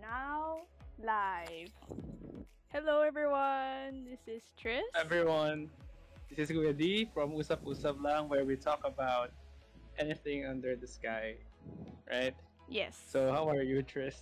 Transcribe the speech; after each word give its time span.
now 0.00 0.62
live. 1.02 1.70
Hello, 2.72 3.00
everyone. 3.02 4.04
This 4.04 4.20
is 4.26 4.42
Tris. 4.60 4.82
Everyone, 4.98 5.70
this 6.28 6.50
is 6.50 6.56
Kuya 6.56 6.76
D 6.76 7.08
from 7.14 7.32
Usap 7.32 7.62
Usap 7.64 8.02
Lang, 8.02 8.28
where 8.28 8.44
we 8.44 8.56
talk 8.56 8.80
about 8.84 9.30
anything 9.98 10.46
under 10.46 10.76
the 10.76 10.86
sky, 10.86 11.34
right? 12.10 12.34
Yes. 12.68 12.98
So, 13.08 13.32
how 13.32 13.48
are 13.48 13.62
you, 13.62 13.82
Tris? 13.82 14.16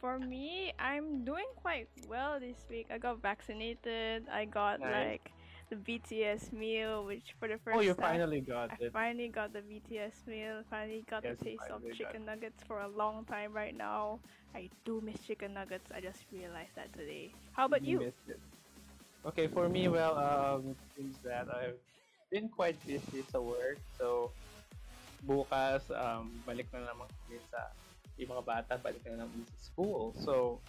For 0.00 0.18
me, 0.18 0.72
I'm 0.78 1.24
doing 1.24 1.46
quite 1.56 1.88
well 2.08 2.38
this 2.40 2.66
week. 2.70 2.86
I 2.90 2.98
got 2.98 3.20
vaccinated. 3.20 4.26
I 4.30 4.44
got 4.44 4.80
Nice. 4.80 4.92
like 4.92 5.32
the 5.70 5.76
BTS 5.76 6.52
meal, 6.52 7.04
which 7.04 7.34
for 7.38 7.48
the 7.48 7.58
first 7.58 7.76
Oh, 7.76 7.80
you 7.80 7.94
time, 7.94 8.18
finally 8.18 8.40
got 8.40 8.70
I 8.70 8.76
it. 8.80 8.92
finally 8.92 9.28
got 9.28 9.52
the 9.52 9.60
BTS 9.60 10.26
meal. 10.26 10.62
Finally 10.70 11.04
got 11.10 11.24
Yes, 11.24 11.36
the 11.38 11.44
taste 11.44 11.68
of 11.70 11.82
chicken 11.92 12.24
nuggets 12.24 12.62
for 12.66 12.80
a 12.80 12.88
long 12.88 13.24
time 13.24 13.52
right 13.52 13.76
now. 13.76 14.18
I 14.54 14.70
do 14.84 15.00
miss 15.04 15.20
chicken 15.26 15.54
nuggets. 15.54 15.90
I 15.94 16.00
just 16.00 16.24
realized 16.32 16.74
that 16.76 16.92
today. 16.92 17.34
How 17.52 17.66
about 17.66 17.84
you? 17.84 18.00
it. 18.00 18.14
Okay, 19.26 19.46
for 19.48 19.68
me, 19.68 19.88
well, 19.88 20.16
um, 20.16 20.70
it 20.70 20.76
seems 20.96 21.16
that 21.24 21.48
I've 21.50 21.76
been 22.30 22.48
quite 22.48 22.78
busy 22.86 23.22
sa 23.30 23.40
work. 23.40 23.78
So, 23.98 24.32
bukas, 25.26 25.90
um, 25.92 26.30
balik 26.46 26.70
na 26.72 26.86
naman 26.86 27.10
kami 27.26 27.40
sa 27.50 27.60
yung 28.16 28.30
mga 28.34 28.44
bata, 28.46 28.72
balik 28.78 29.04
na 29.06 29.26
naman 29.26 29.44
sa 29.44 29.58
school. 29.58 30.14
So, 30.24 30.60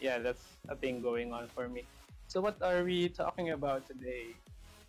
yeah, 0.00 0.18
that's 0.18 0.42
a 0.68 0.76
thing 0.76 1.02
going 1.02 1.32
on 1.32 1.48
for 1.54 1.68
me. 1.68 1.84
So, 2.28 2.40
what 2.40 2.60
are 2.62 2.84
we 2.84 3.08
talking 3.08 3.50
about 3.50 3.86
today? 3.88 4.36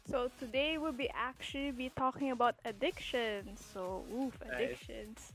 So 0.09 0.29
today 0.37 0.77
we'll 0.77 0.93
be 0.93 1.09
actually 1.13 1.71
be 1.71 1.89
talking 1.89 2.31
about 2.31 2.55
addictions. 2.65 3.63
So 3.65 4.05
oof, 4.13 4.41
Nice. 4.49 4.79
addictions. 4.81 5.33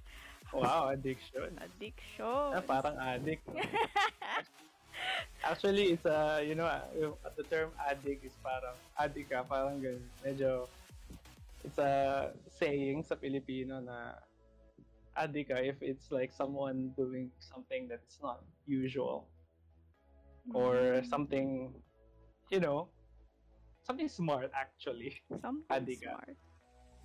Wow, 0.52 0.88
addiction. 0.88 1.58
Addiction. 1.58 2.24
Ah, 2.52 2.60
parang 2.62 2.96
addict. 2.98 3.44
Actually, 5.44 5.92
it's 5.92 6.04
a, 6.06 6.42
you 6.46 6.54
know, 6.54 6.66
uh, 6.66 6.82
the 7.36 7.44
term 7.44 7.72
addict 7.88 8.24
is 8.24 8.36
parang, 8.42 8.76
addict 8.98 9.30
ka, 9.30 9.44
parang 9.44 9.80
ganun. 9.80 10.08
Medyo, 10.24 10.68
it's 11.64 11.78
a 11.78 12.32
saying 12.48 13.04
sa 13.04 13.16
Filipino 13.16 13.80
na 13.80 14.14
addict 15.16 15.50
ka 15.50 15.58
if 15.60 15.78
it's 15.82 16.10
like 16.10 16.32
someone 16.32 16.92
doing 16.96 17.30
something 17.38 17.88
that's 17.88 18.18
not 18.22 18.42
usual 18.66 19.28
or 20.52 21.02
Mm, 21.02 21.04
something, 21.04 21.74
you 22.50 22.60
know, 22.60 22.88
something 23.84 24.08
smart 24.08 24.50
actually. 24.56 25.20
something 25.40 25.64
addict 25.70 26.02
smart. 26.02 26.36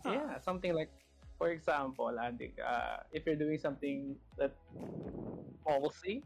Huh. 0.06 0.12
Yeah, 0.16 0.40
something 0.40 0.74
like, 0.74 0.92
for 1.38 1.52
example, 1.52 2.18
addict, 2.20 2.60
uh, 2.60 3.04
if 3.12 3.26
you're 3.26 3.36
doing 3.36 3.60
something 3.60 4.16
that 4.38 4.56
ballsy, 5.68 6.24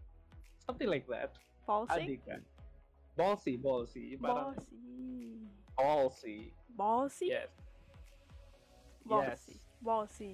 something 0.66 0.88
like 0.88 1.08
that. 1.08 1.34
Ballsy. 1.68 1.90
Addict 1.90 2.26
ka. 2.28 2.36
Ballsy, 3.18 3.62
ballsy. 3.62 4.20
Parang 4.22 4.54
Ballsy. 4.54 5.38
ballsy. 5.78 6.38
Ballsy. 6.78 7.28
Yes. 7.30 7.50
Ballsy. 9.10 9.58
Yes. 9.58 9.67
Ballsy. 9.86 10.33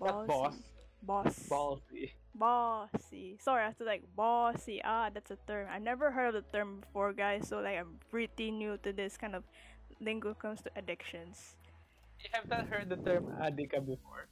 Not 0.00 0.26
boss. 0.26 0.56
Boss. 1.02 1.48
Ballsy. 1.48 2.12
Bossy. 2.38 3.36
Sorry, 3.40 3.62
I 3.62 3.66
have 3.66 3.78
to 3.78 3.84
like 3.84 4.02
bossy. 4.14 4.80
Ah, 4.84 5.10
that's 5.12 5.30
a 5.30 5.38
term. 5.46 5.68
I 5.70 5.78
never 5.78 6.10
heard 6.10 6.34
of 6.34 6.44
the 6.44 6.58
term 6.58 6.80
before, 6.80 7.12
guys. 7.12 7.48
So 7.48 7.60
like, 7.60 7.78
I'm 7.78 7.98
pretty 8.10 8.50
new 8.50 8.78
to 8.82 8.92
this 8.92 9.16
kind 9.16 9.34
of 9.34 9.44
lingo 10.00 10.28
when 10.28 10.36
it 10.36 10.38
comes 10.40 10.60
to 10.62 10.70
addictions. 10.76 11.56
You 12.20 12.30
have 12.32 12.48
not 12.48 12.68
heard 12.68 12.88
the 12.88 12.96
term 12.96 13.32
addict 13.40 13.72
before? 13.86 14.28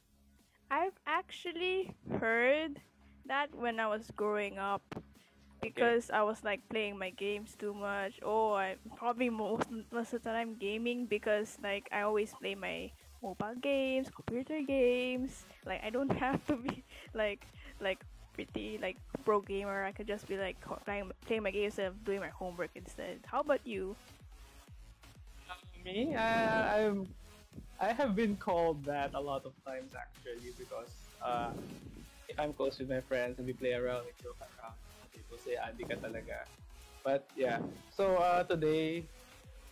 I've 0.70 0.98
actually 1.06 1.94
heard 2.18 2.80
that 3.26 3.54
when 3.54 3.80
I 3.80 3.86
was 3.86 4.10
growing 4.16 4.58
up 4.58 4.82
because 5.62 6.10
I 6.10 6.22
was 6.22 6.42
like 6.44 6.60
playing 6.68 6.98
my 6.98 7.10
games 7.10 7.56
too 7.58 7.72
much. 7.72 8.20
Oh, 8.22 8.52
I 8.52 8.76
probably 8.96 9.30
most 9.30 9.68
most 9.92 10.12
of 10.12 10.22
the 10.22 10.30
time 10.30 10.56
gaming 10.58 11.06
because 11.06 11.56
like 11.62 11.88
I 11.92 12.02
always 12.02 12.34
play 12.34 12.54
my 12.54 12.90
mobile 13.22 13.54
games, 13.60 14.08
computer 14.10 14.60
games. 14.66 15.44
Like 15.64 15.82
I 15.84 15.90
don't 15.90 16.12
have 16.24 16.44
to 16.46 16.56
be 16.56 16.84
like 17.14 17.46
like 17.80 18.04
pretty 18.34 18.78
like 18.80 18.96
pro 19.24 19.40
gamer. 19.40 19.84
I 19.84 19.92
could 19.92 20.06
just 20.06 20.26
be 20.28 20.36
like 20.36 20.56
playing 20.84 21.10
playing 21.26 21.42
my 21.42 21.50
games 21.50 21.78
and 21.78 21.94
doing 22.04 22.20
my 22.20 22.28
homework 22.30 22.70
instead. 22.74 23.20
How 23.26 23.40
about 23.40 23.66
you? 23.66 23.96
Me? 25.84 26.14
I, 26.14 26.86
I'm, 26.86 27.06
I 27.80 27.92
have 27.92 28.14
been 28.16 28.36
called 28.36 28.84
that 28.86 29.12
a 29.14 29.20
lot 29.20 29.44
of 29.44 29.52
times 29.64 29.92
actually 29.94 30.52
because 30.58 31.10
uh, 31.24 31.52
if 32.28 32.38
I'm 32.38 32.52
close 32.52 32.78
with 32.78 32.88
my 32.88 33.00
friends 33.02 33.38
and 33.38 33.46
we 33.46 33.52
play 33.52 33.72
around, 33.74 34.04
we 34.04 34.12
joke 34.22 34.38
around, 34.40 34.76
people 35.12 35.36
say 35.38 35.56
addict 35.56 35.90
ka 35.90 35.96
talaga. 36.00 36.48
But 37.04 37.28
yeah, 37.36 37.58
so 37.90 38.16
uh, 38.16 38.44
today, 38.44 39.08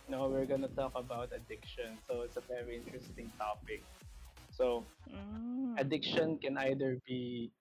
you 0.05 0.09
know, 0.11 0.29
we're 0.29 0.45
gonna 0.45 0.69
talk 0.69 0.93
about 0.95 1.29
addiction. 1.35 1.97
So 2.07 2.21
it's 2.21 2.37
a 2.37 2.43
very 2.47 2.77
interesting 2.77 3.31
topic. 3.39 3.85
So 4.51 4.87
Mm. 5.09 5.77
addiction 5.77 6.37
can 6.37 6.57
either 6.57 6.99
be 7.07 7.51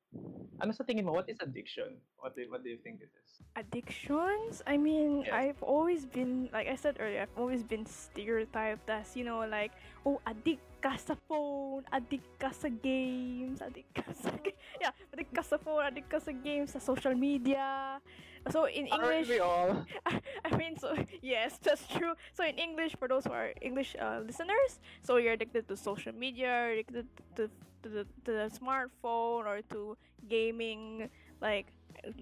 ano 0.62 0.71
sa 0.71 0.87
tingin 0.87 1.03
mo? 1.05 1.12
What 1.12 1.27
is 1.27 1.43
addiction? 1.43 1.99
What 2.23 2.39
do, 2.39 2.47
what 2.47 2.62
do 2.62 2.71
you 2.71 2.78
think 2.78 3.03
it 3.03 3.11
is? 3.19 3.43
Addictions? 3.59 4.62
I 4.67 4.78
mean 4.78 5.27
Yes. 5.27 5.34
i've 5.34 5.62
always 5.62 6.06
been 6.06 6.49
like 6.53 6.67
i 6.67 6.75
said 6.75 6.97
earlier 6.99 7.23
i've 7.23 7.37
always 7.37 7.62
been 7.62 7.84
stereotyped 7.87 8.89
as 8.89 9.15
you 9.15 9.22
know 9.25 9.45
like 9.45 9.71
oh 10.06 10.19
addict 10.27 10.62
ka 10.83 10.97
sa 10.99 11.15
phone 11.28 11.84
addict 11.93 12.27
ka 12.39 12.51
sa 12.51 12.67
games 12.71 13.62
addict 13.62 13.91
ka 13.95 14.06
sa 14.15 14.31
yeah 14.83 14.91
addict 15.15 15.31
ka 15.31 15.43
sa 15.43 15.59
phone 15.61 15.84
addict 15.84 16.09
ka 16.11 16.19
sa 16.19 16.33
games 16.33 16.75
sa 16.75 16.81
social 16.83 17.15
media 17.15 18.01
so 18.50 18.64
in 18.66 18.86
english 18.91 19.28
we 19.28 19.38
all 19.38 19.86
I 20.44 20.56
mean, 20.56 20.75
so 20.76 20.94
yes, 21.22 21.58
that's 21.62 21.86
true. 21.86 22.14
So 22.34 22.42
in 22.44 22.58
English, 22.58 22.97
for 22.98 23.06
those 23.06 23.25
who 23.25 23.32
are 23.32 23.54
English 23.62 23.94
uh, 24.00 24.20
listeners, 24.26 24.82
so 25.00 25.16
you're 25.16 25.32
addicted 25.38 25.69
to 25.70 25.76
social 25.78 26.12
media, 26.12 26.75
addicted 26.75 27.06
to 27.38 27.48
to 27.82 27.88
the, 27.88 28.03
to 28.26 28.30
the 28.34 28.47
smartphone 28.50 29.47
or 29.47 29.62
to 29.70 29.97
gaming, 30.28 31.08
like 31.41 31.70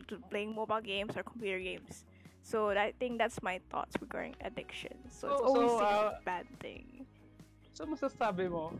to 0.08 0.20
playing 0.30 0.54
mobile 0.54 0.80
games 0.80 1.16
or 1.16 1.22
computer 1.24 1.58
games. 1.58 2.04
So 2.42 2.70
I 2.70 2.92
think 3.00 3.16
that's 3.18 3.40
my 3.42 3.60
thoughts 3.72 3.96
regarding 4.00 4.36
addiction. 4.44 4.92
So 5.08 5.32
it's 5.32 5.40
So- 5.40 5.46
always 5.48 5.70
so, 5.72 5.84
uh, 5.84 6.20
a 6.20 6.24
bad 6.24 6.46
thing. 6.60 7.06
so 7.72 7.86
masasabi 7.88 8.50
mo 8.52 8.76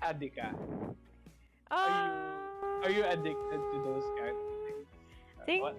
addict 0.00 0.36
ka 0.40 0.48
Uh, 1.70 2.08
are 2.84 2.90
you 2.92 3.04
addicted 3.04 3.60
to 3.72 3.76
those 3.84 4.04
kind 4.16 4.32
of 4.32 4.38
things 4.38 4.52
Uh, 4.52 4.53
Think- 5.46 5.62
what, 5.62 5.76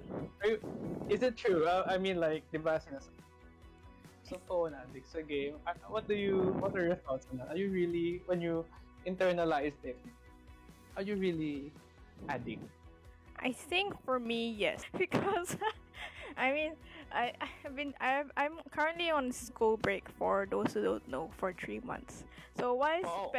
is 1.10 1.22
it 1.22 1.38
true? 1.38 1.66
Uh, 1.66 1.86
I 1.88 1.98
mean 1.98 2.20
like 2.20 2.44
di 2.52 2.58
ba 2.58 2.82
sinasabi 2.82 3.22
sa 4.26 4.42
phone 4.50 4.74
addict 4.74 5.06
sa 5.06 5.22
game 5.22 5.54
what 5.86 6.10
do 6.10 6.18
you 6.18 6.58
what 6.58 6.74
are 6.74 6.82
your 6.82 6.98
thoughts 7.06 7.30
on 7.30 7.38
that? 7.38 7.54
Are 7.54 7.60
you 7.60 7.70
really 7.70 8.26
when 8.26 8.42
you 8.42 8.66
internalized 9.06 9.78
it 9.86 10.02
are 10.98 11.06
you 11.06 11.14
really 11.14 11.70
addict 12.26 12.66
I 13.40 13.52
think 13.52 13.94
for 14.04 14.20
me, 14.20 14.52
yes, 14.58 14.82
because 14.98 15.56
I 16.38 16.52
mean, 16.52 16.74
I 17.12 17.34
I 17.42 17.48
have 17.64 17.76
been 17.76 17.94
I've, 18.00 18.32
I'm 18.38 18.58
currently 18.72 19.12
on 19.12 19.32
school 19.32 19.78
break 19.78 20.10
for 20.10 20.48
those 20.50 20.74
who 20.74 20.82
don't 20.84 21.08
know 21.08 21.30
for 21.38 21.54
three 21.54 21.80
months. 21.84 22.24
So 22.58 22.74
why 22.74 23.00
I 23.00 23.02
Wow. 23.04 23.30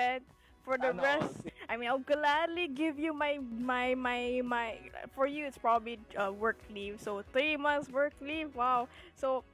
For 0.67 0.79
the 0.79 0.91
Ano, 0.91 1.03
rest, 1.03 1.47
I 1.71 1.77
mean, 1.79 1.89
I'll 1.89 2.03
gladly 2.03 2.67
give 2.69 2.99
you 2.99 3.15
my 3.15 3.39
my 3.39 3.95
my 3.95 4.43
my. 4.45 4.79
For 5.15 5.27
you, 5.27 5.47
it's 5.47 5.59
probably 5.59 5.99
uh, 6.19 6.33
work 6.35 6.59
leave. 6.75 7.01
So 7.01 7.23
three 7.33 7.57
months 7.57 7.89
work 7.89 8.15
leave. 8.21 8.55
Wow. 8.55 8.89
So 9.15 9.45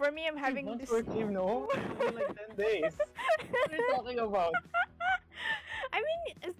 for 0.00 0.10
me, 0.10 0.26
I'm 0.26 0.36
having 0.36 0.66
this. 0.78 0.90
work 0.90 1.06
leave, 1.12 1.28
no? 1.30 1.68
Like 2.00 2.32
10 2.34 2.56
days. 2.56 2.94
What 2.96 3.72
are 3.72 3.76
you 3.76 3.86
talking 3.94 4.18
about? 4.18 4.54
I 5.92 6.00
mean, 6.00 6.54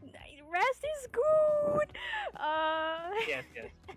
rest 0.52 0.82
is 0.84 1.08
good. 1.12 1.88
Uh. 2.36 3.10
Yes, 3.26 3.44
yes. 3.56 3.70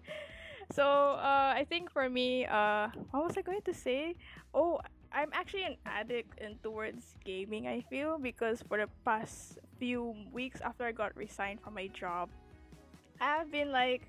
So 0.72 1.18
uh, 1.18 1.54
I 1.58 1.66
think 1.68 1.90
for 1.90 2.10
me, 2.10 2.46
uh, 2.46 2.90
what 3.12 3.26
was 3.26 3.38
I 3.38 3.42
going 3.42 3.62
to 3.66 3.74
say? 3.74 4.16
Oh, 4.54 4.80
I'm 5.12 5.30
actually 5.34 5.64
an 5.66 5.78
addict 5.86 6.38
in 6.40 6.60
towards 6.62 7.18
gaming. 7.26 7.68
I 7.68 7.82
feel 7.82 8.20
because 8.20 8.62
for 8.62 8.78
the 8.78 8.88
past 9.04 9.58
few 9.80 10.14
weeks 10.32 10.60
after 10.62 10.84
I 10.84 10.92
got 10.92 11.16
resigned 11.16 11.62
from 11.64 11.74
my 11.74 11.88
job, 11.88 12.30
I've 13.20 13.52
been 13.52 13.72
like 13.72 14.04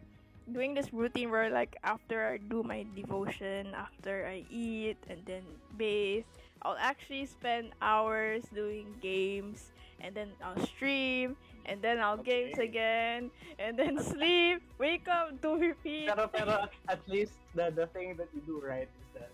doing 0.53 0.75
this 0.75 0.93
routine 0.93 1.31
where 1.31 1.49
like 1.49 1.77
after 1.85 2.27
I 2.27 2.39
do 2.39 2.63
my 2.63 2.85
devotion, 2.95 3.73
after 3.75 4.27
I 4.27 4.45
eat 4.51 4.99
and 5.09 5.23
then 5.25 5.43
bathe, 5.79 6.25
I'll 6.63 6.79
actually 6.79 7.25
spend 7.27 7.71
hours 7.81 8.45
doing 8.53 8.87
games 9.01 9.71
and 10.01 10.15
then 10.15 10.31
I'll 10.43 10.59
stream 10.67 11.37
and 11.67 11.81
then 11.81 12.01
I'll 12.01 12.19
games 12.19 12.59
again 12.59 13.31
and 13.59 13.79
then 13.79 14.03
sleep, 14.03 14.63
wake 14.79 15.09
up, 15.09 15.41
do 15.41 15.57
repeat. 15.57 16.09
Pero, 16.09 16.29
pero 16.29 16.67
at 16.89 17.01
least 17.09 17.39
the, 17.55 17.71
the 17.71 17.87
thing 17.87 18.17
that 18.17 18.29
you 18.35 18.43
do 18.43 18.61
right 18.61 18.89
is 18.89 19.09
that 19.15 19.31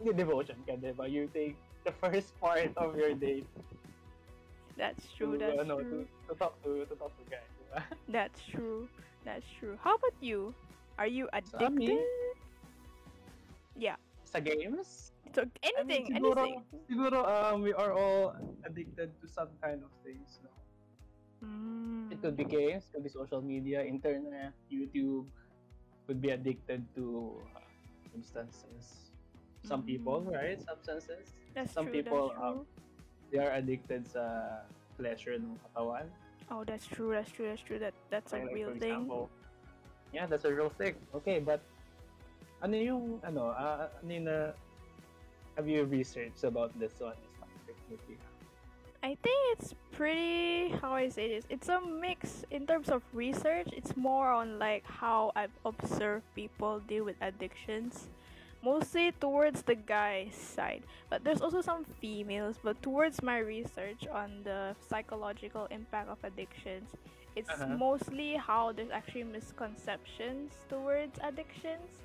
hindi 0.00 0.16
devotion 0.16 0.56
ka, 0.66 0.74
di 0.80 0.90
ba? 0.96 1.06
You 1.06 1.28
take 1.32 1.56
the 1.84 1.92
first 2.00 2.32
part 2.40 2.72
of 2.76 2.96
your 2.96 3.14
day 3.14 3.44
That's 4.76 5.06
true. 5.16 5.38
to, 5.38 5.38
That's 5.38 5.58
ano, 5.60 5.78
true. 5.80 6.06
to, 6.06 6.32
to 6.32 6.38
talk 6.38 6.54
to 6.64 6.84
to 6.86 6.94
talk 6.98 7.12
to 7.18 7.24
guys? 7.30 7.50
That's 8.08 8.40
true. 8.50 8.88
That's 9.24 9.46
true. 9.58 9.78
How 9.82 9.94
about 9.94 10.16
you? 10.20 10.54
Are 10.98 11.06
you 11.10 11.26
Sa 11.46 11.66
amin? 11.66 11.90
addicted? 11.90 12.06
Yeah. 13.76 13.96
Sa 14.24 14.38
games? 14.38 15.10
So 15.34 15.42
I 15.42 15.82
mean, 15.82 16.06
anything, 16.06 16.14
siguro, 16.14 16.42
anything. 16.46 16.62
siguro 16.86 17.18
um, 17.26 17.62
we 17.66 17.72
are 17.74 17.90
all 17.90 18.34
addicted 18.62 19.10
to 19.18 19.26
some 19.26 19.50
kind 19.58 19.82
of 19.82 19.90
things. 20.06 20.38
No? 20.42 20.50
Mm. 21.42 22.12
It 22.14 22.22
could 22.22 22.36
be 22.38 22.44
games, 22.46 22.86
could 22.94 23.02
be 23.02 23.10
social 23.10 23.42
media, 23.42 23.82
internet, 23.82 24.54
YouTube. 24.70 25.26
Could 26.06 26.20
be 26.22 26.30
addicted 26.30 26.84
to 26.94 27.34
uh, 27.56 27.60
substances. 28.14 29.10
Some 29.66 29.82
people, 29.82 30.22
Mm. 30.22 30.34
right? 30.36 30.58
Substances. 30.62 31.34
That's 31.54 31.72
some 31.72 31.86
true. 31.90 32.02
people, 32.04 32.30
that's 32.30 32.42
um, 32.44 32.54
true. 32.62 32.66
They 33.34 33.42
are 33.42 33.50
addicted 33.50 34.06
sa 34.06 34.62
pleasure 34.94 35.34
ng 35.34 35.58
katawan. 35.66 36.06
oh, 36.54 36.62
that's 36.62 36.86
true. 36.86 37.10
That's 37.10 37.34
true. 37.34 37.50
That's 37.50 37.66
true. 37.66 37.82
That 37.82 37.90
that's 38.06 38.30
a 38.30 38.38
Like, 38.38 38.54
real 38.54 38.70
for 38.70 38.78
thing. 38.78 38.94
example, 39.10 39.26
yeah, 40.14 40.30
that's 40.30 40.46
a 40.46 40.54
real 40.54 40.70
thing. 40.70 40.94
Okay, 41.18 41.42
but 41.42 41.58
ano 42.62 42.78
yung 42.78 43.18
ano, 43.26 43.50
ah, 43.50 43.90
ano 43.90 44.10
yung 44.14 44.30
have 45.58 45.66
you 45.66 45.82
researched 45.82 46.46
about 46.46 46.70
this 46.78 46.94
one? 47.02 47.18
This 47.66 47.74
topic, 47.90 48.22
I 49.02 49.18
think 49.18 49.40
it's 49.58 49.74
pretty 49.90 50.70
how 50.78 50.94
I 50.94 51.10
say 51.10 51.26
this. 51.34 51.42
It's 51.50 51.66
a 51.66 51.82
mix 51.82 52.46
in 52.54 52.70
terms 52.70 52.86
of 52.86 53.02
research. 53.10 53.66
It's 53.74 53.98
more 53.98 54.30
on 54.30 54.62
like 54.62 54.86
how 54.86 55.34
I've 55.34 55.58
observed 55.66 56.22
people 56.38 56.78
deal 56.86 57.02
with 57.02 57.18
addictions. 57.18 58.06
Mostly 58.64 59.12
towards 59.20 59.62
the 59.62 59.74
guy 59.74 60.30
side. 60.32 60.82
But 61.10 61.22
there's 61.24 61.42
also 61.42 61.60
some 61.60 61.84
females, 62.00 62.56
but 62.64 62.80
towards 62.82 63.22
my 63.22 63.38
research 63.38 64.06
on 64.08 64.40
the 64.42 64.74
psychological 64.88 65.66
impact 65.70 66.08
of 66.08 66.18
addictions, 66.24 66.88
it's 67.36 67.50
Uh-huh. 67.50 67.66
mostly 67.76 68.36
how 68.40 68.72
there's 68.72 68.90
actually 68.90 69.24
misconceptions 69.24 70.52
towards 70.68 71.18
addictions. 71.22 72.00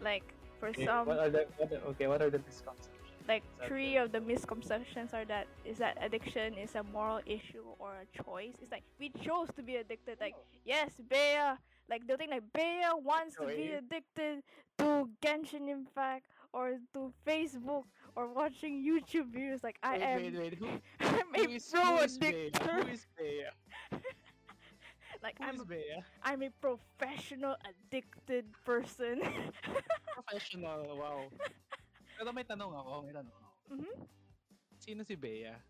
Like 0.00 0.24
for 0.58 0.68
Okay, 0.68 0.86
some 0.86 1.06
what 1.06 1.18
are 1.18 1.28
the 1.30 1.44
what 1.58 1.68
are, 1.72 1.82
okay? 1.92 2.06
What 2.06 2.22
are 2.22 2.30
the 2.30 2.38
misconceptions? 2.48 2.96
like 3.28 3.44
three 3.68 3.94
the- 3.94 4.02
of 4.02 4.12
the 4.12 4.20
misconceptions 4.20 5.12
are 5.12 5.26
that 5.26 5.46
is 5.64 5.76
that 5.78 5.94
addiction 6.00 6.54
is 6.56 6.74
a 6.74 6.82
moral 6.82 7.20
issue 7.26 7.66
or 7.78 7.92
a 8.04 8.06
choice. 8.24 8.54
It's 8.62 8.72
like 8.72 8.84
we 8.98 9.10
chose 9.20 9.48
to 9.56 9.62
be 9.62 9.76
addicted. 9.76 10.16
Like 10.20 10.34
Oh. 10.38 10.42
yes, 10.64 10.90
Bea, 11.10 11.58
like 11.90 12.06
they'll 12.06 12.16
think 12.16 12.30
like 12.30 12.46
Bea 12.54 12.86
wants 13.02 13.36
to 13.36 13.46
be 13.46 13.74
addicted 13.74 14.46
to 14.78 15.10
Genshin 15.20 15.68
Impact 15.68 16.24
or 16.52 16.78
to 16.94 17.12
Facebook 17.26 17.84
or 18.14 18.32
watching 18.32 18.78
YouTube 18.78 19.34
videos. 19.34 19.62
Like 19.62 19.76
I 19.82 19.98
wait, 19.98 20.02
am, 20.02 20.22
wait, 20.22 20.38
wait. 20.38 20.54
Who, 20.54 20.66
I'm 21.00 21.34
a 21.34 21.38
who 21.44 21.50
is, 21.50 21.66
pro 21.66 21.82
who 21.82 21.96
is 21.98 22.18
addictor. 22.18 22.82
Who 22.82 22.88
is 22.88 23.06
Bea? 23.18 23.50
Like 25.22 25.36
Who 25.36 25.44
I'm, 25.44 25.64
Bea? 25.68 26.00
I'm 26.22 26.42
a 26.42 26.48
professional 26.64 27.54
addicted 27.68 28.46
person. 28.64 29.20
Professional, 30.16 30.96
wow. 30.96 31.28
Pero 32.16 32.32
may 32.32 32.40
tanong 32.40 32.72
ako, 32.72 33.04
may 33.04 33.12
tanong 33.12 33.28
ako. 33.28 33.50
Mm-hmm. 33.68 33.96
Sino 34.80 35.04
si 35.04 35.20
Bea? 35.20 35.60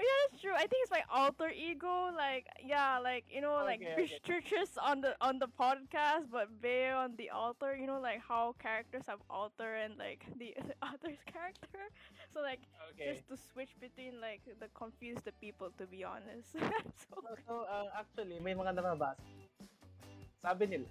Yeah, 0.00 0.16
that's 0.30 0.40
true. 0.40 0.54
I 0.54 0.64
think 0.64 0.80
it's 0.82 0.90
my 0.90 1.04
alter 1.12 1.50
ego. 1.50 2.08
Like, 2.16 2.46
yeah, 2.64 2.98
like 2.98 3.24
you 3.28 3.40
know, 3.40 3.60
like 3.64 3.82
Okay, 3.82 3.92
okay. 3.92 4.20
researchers 4.24 4.76
on 4.80 5.00
the 5.00 5.14
on 5.20 5.38
the 5.38 5.48
podcast, 5.48 6.30
but 6.32 6.48
Bear 6.60 6.96
on 6.96 7.16
the 7.16 7.30
alter. 7.30 7.76
You 7.76 7.86
know, 7.86 8.00
like 8.00 8.20
how 8.26 8.54
characters 8.58 9.04
have 9.08 9.20
alter 9.28 9.74
and 9.76 9.98
like 9.98 10.24
the, 10.38 10.54
the 10.56 10.74
other's 10.82 11.20
character. 11.26 11.84
So 12.32 12.40
like 12.40 12.60
Okay. 12.94 13.04
just 13.12 13.28
to 13.28 13.36
switch 13.36 13.76
between 13.80 14.20
like 14.20 14.40
the 14.60 14.68
confuse 14.74 15.20
the 15.24 15.32
people. 15.40 15.70
To 15.78 15.86
be 15.86 16.04
honest. 16.04 16.52
so, 16.56 17.14
So, 17.14 17.16
so 17.46 17.54
uh, 17.68 17.88
actually, 17.98 18.40
may 18.40 18.54
mga 18.54 18.72
nababasa. 18.76 19.20
Sabi 20.40 20.64
nila, 20.66 20.88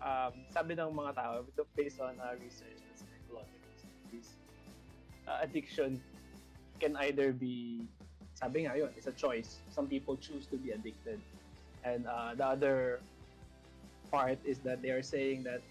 um, 0.00 0.32
sabi 0.48 0.72
ng 0.76 0.90
mga 0.92 1.12
tao, 1.16 1.44
based 1.76 2.00
on 2.00 2.16
our 2.20 2.36
research 2.40 2.80
and 2.80 2.96
psychological 2.96 3.72
studies, 3.76 4.28
uh, 5.28 5.38
addiction 5.44 6.00
can 6.80 6.96
either 6.96 7.32
be, 7.32 7.84
sabi 8.34 8.64
nga 8.64 8.76
yun, 8.76 8.90
it's 8.96 9.06
a 9.06 9.12
choice. 9.12 9.60
Some 9.70 9.86
people 9.86 10.16
choose 10.16 10.46
to 10.48 10.56
be 10.56 10.70
addicted. 10.72 11.20
And 11.84 12.06
uh, 12.06 12.34
the 12.34 12.46
other 12.46 13.00
part 14.10 14.38
is 14.44 14.58
that 14.60 14.82
they 14.82 14.90
are 14.90 15.02
saying 15.02 15.44
that 15.44 15.62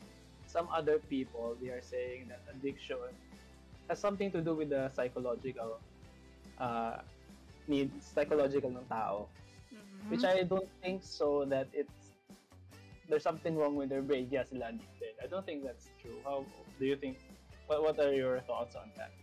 some 0.48 0.70
other 0.74 1.00
people, 1.10 1.58
they 1.62 1.70
are 1.70 1.82
saying 1.82 2.30
that 2.30 2.42
addiction 2.54 2.98
has 3.90 4.00
something 4.00 4.32
to 4.32 4.42
do 4.42 4.54
with 4.56 4.70
the 4.70 4.90
psychological 4.94 5.80
uh, 6.60 6.98
needs, 7.68 8.06
psychological 8.14 8.70
ng 8.70 8.86
tao 8.90 9.28
Mhm. 9.70 10.10
which 10.10 10.26
I 10.26 10.42
don't 10.42 10.66
think 10.82 11.06
so 11.06 11.46
that 11.46 11.70
it's 11.78 12.10
there's 13.08 13.22
something 13.22 13.54
wrong 13.58 13.76
with 13.78 13.90
their 13.90 14.02
brain. 14.02 14.26
Yeah, 14.32 14.42
sila 14.44 14.70
addicted. 14.74 15.14
I 15.22 15.28
don't 15.30 15.46
think 15.46 15.62
that's 15.62 15.90
true. 16.02 16.18
How 16.26 16.46
do 16.80 16.86
you 16.86 16.98
think? 16.98 17.18
What 17.70 17.82
What 17.86 17.98
are 18.02 18.14
your 18.14 18.42
thoughts 18.50 18.74
on 18.74 18.90
that? 18.98 19.14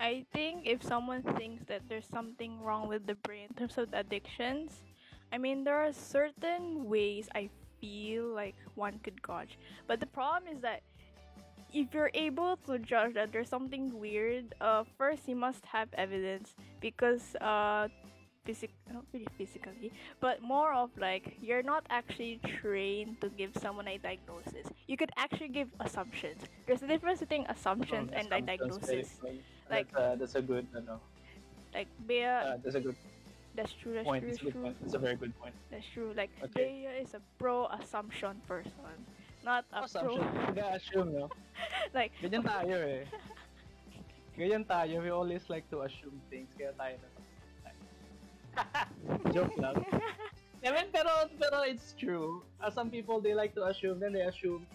I 0.00 0.24
think 0.32 0.62
if 0.64 0.82
someone 0.82 1.22
thinks 1.36 1.62
that 1.68 1.82
there's 1.86 2.06
something 2.06 2.62
wrong 2.62 2.88
with 2.88 3.06
the 3.06 3.16
brain 3.16 3.48
in 3.50 3.54
terms 3.54 3.76
of 3.76 3.92
addictions, 3.92 4.80
I 5.30 5.36
mean, 5.36 5.62
there 5.62 5.76
are 5.76 5.92
certain 5.92 6.88
ways 6.88 7.28
I 7.34 7.50
feel 7.82 8.24
like 8.32 8.56
one 8.74 8.98
could 9.04 9.22
gauge. 9.22 9.58
But 9.86 10.00
the 10.00 10.06
problem 10.06 10.50
is 10.56 10.62
that 10.62 10.80
if 11.72 11.92
you're 11.92 12.10
able 12.14 12.56
to 12.66 12.78
judge 12.78 13.14
that 13.14 13.30
there's 13.30 13.48
something 13.48 13.92
weird, 14.00 14.54
uh, 14.60 14.84
first 14.96 15.28
you 15.28 15.36
must 15.36 15.64
have 15.66 15.88
evidence 15.94 16.54
because 16.80 17.36
uh, 17.36 17.88
physic 18.44 18.70
not 18.92 19.04
really 19.12 19.26
physically, 19.36 19.92
but 20.20 20.42
more 20.42 20.72
of 20.72 20.90
like 20.98 21.36
you're 21.42 21.62
not 21.62 21.84
actually 21.90 22.40
trained 22.60 23.20
to 23.20 23.28
give 23.30 23.50
someone 23.60 23.86
a 23.88 23.98
diagnosis. 23.98 24.66
You 24.88 24.96
could 24.96 25.10
actually 25.16 25.48
give 25.48 25.68
assumptions. 25.80 26.42
There's 26.66 26.82
a 26.82 26.86
difference 26.86 27.20
between 27.20 27.44
assumptions 27.46 28.10
Um, 28.10 28.16
and 28.16 28.26
a 28.32 28.36
assumptions, 28.36 28.46
diagnosis. 28.46 29.08
very- 29.20 29.42
Like- 29.70 29.92
that's, 29.92 30.02
uh, 30.02 30.14
that's 30.18 30.34
a 30.34 30.42
good 30.42 30.66
no 30.74 31.00
Like 31.72 31.86
Bea, 32.06 32.24
uh, 32.24 32.56
that's 32.64 32.74
a 32.74 32.80
good 32.80 32.96
that's 33.54 33.72
true. 33.72 33.94
That's 33.94 34.04
point. 34.06 34.22
true. 34.22 34.30
It's 34.30 34.38
That's 34.42 34.48
a 34.48 34.52
true. 34.52 34.62
point. 34.62 34.76
It's 34.84 34.94
a 34.94 34.98
very 34.98 35.16
good 35.16 35.34
point. 35.38 35.54
That's 35.70 35.86
true. 35.94 36.12
Like 36.16 36.30
Okay. 36.42 36.86
Bea 36.90 37.02
is 37.02 37.14
a 37.14 37.20
pro 37.38 37.66
assumption 37.66 38.40
person, 38.48 38.96
not 39.44 39.64
a 39.72 39.84
Assumption. 39.84 40.22
pro. 40.26 40.54
Nag-assume, 40.54 41.12
no? 41.18 41.28
like 41.94 42.10
Ganyan 42.22 42.42
tayo 42.42 42.74
eh. 42.82 43.04
Ganyan 44.38 44.64
tayo. 44.66 45.02
We 45.02 45.10
always 45.10 45.46
like 45.50 45.68
to 45.70 45.82
assume 45.86 46.18
things. 46.30 46.48
Kaya 46.58 46.72
tayo 46.74 46.98
na 46.98 47.08
Joke 49.34 49.56
lang. 49.58 49.84
I 50.60 50.70
mean, 50.72 50.92
pero, 50.92 51.10
pero 51.40 51.64
it's 51.64 51.96
true. 51.96 52.44
Uh, 52.60 52.70
some 52.70 52.90
people, 52.90 53.20
they 53.20 53.32
like 53.34 53.54
to 53.54 53.64
assume, 53.64 53.98
then 53.98 54.12
they 54.12 54.28
assume, 54.28 54.66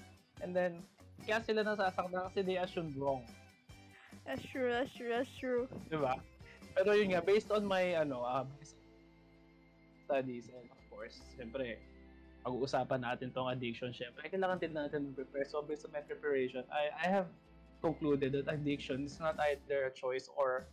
and 0.41 0.55
then, 0.55 0.82
kaya 1.25 1.41
sila 1.46 1.62
nasasaktan 1.62 2.25
kasi 2.29 2.41
they 2.41 2.58
assume 2.58 2.94
wrong. 2.98 3.22
that's 4.25 4.41
true. 4.50 4.70
That's 4.74 4.89
true. 4.94 5.10
That's 5.10 5.29
true. 5.38 5.70
Di 5.89 5.98
ba? 5.98 6.17
Pero 6.74 6.98
yun 6.98 7.13
nga, 7.13 7.22
based 7.22 7.53
on 7.53 7.63
my, 7.63 7.94
ano, 8.01 8.25
um, 8.25 8.50
studies, 10.03 10.50
and 10.50 10.65
of 10.65 10.82
course, 10.89 11.22
siyempre, 11.38 11.77
pag-uusapan 12.41 13.05
natin 13.05 13.29
tong 13.29 13.50
addiction, 13.53 13.94
siyempre, 13.94 14.25
kailangan 14.25 14.58
din 14.58 14.74
natin 14.74 15.13
prepare. 15.13 15.46
So, 15.46 15.62
based 15.62 15.86
on 15.86 15.94
my 15.94 16.01
preparation, 16.01 16.65
I, 16.74 16.89
I 16.94 17.05
have 17.10 17.29
concluded 17.82 18.34
that 18.34 18.50
addiction 18.50 19.05
is 19.05 19.22
not 19.22 19.38
either 19.38 19.89
a 19.89 19.94
choice 19.94 20.29
or 20.34 20.65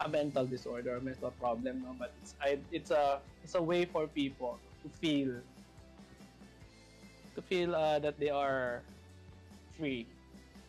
a 0.00 0.08
mental 0.08 0.46
disorder 0.46 0.96
or 0.96 1.00
mental 1.00 1.30
problem, 1.32 1.82
no? 1.82 1.94
but 1.98 2.14
it's, 2.20 2.34
I, 2.40 2.64
it's 2.70 2.90
a 2.90 3.22
it's 3.42 3.54
a 3.54 3.62
way 3.62 3.84
for 3.86 4.08
people 4.08 4.62
to 4.82 4.88
feel 4.90 5.42
to 7.34 7.42
feel 7.42 7.74
uh, 7.74 7.98
that 8.00 8.18
they 8.18 8.30
are 8.30 8.86
free 9.76 10.14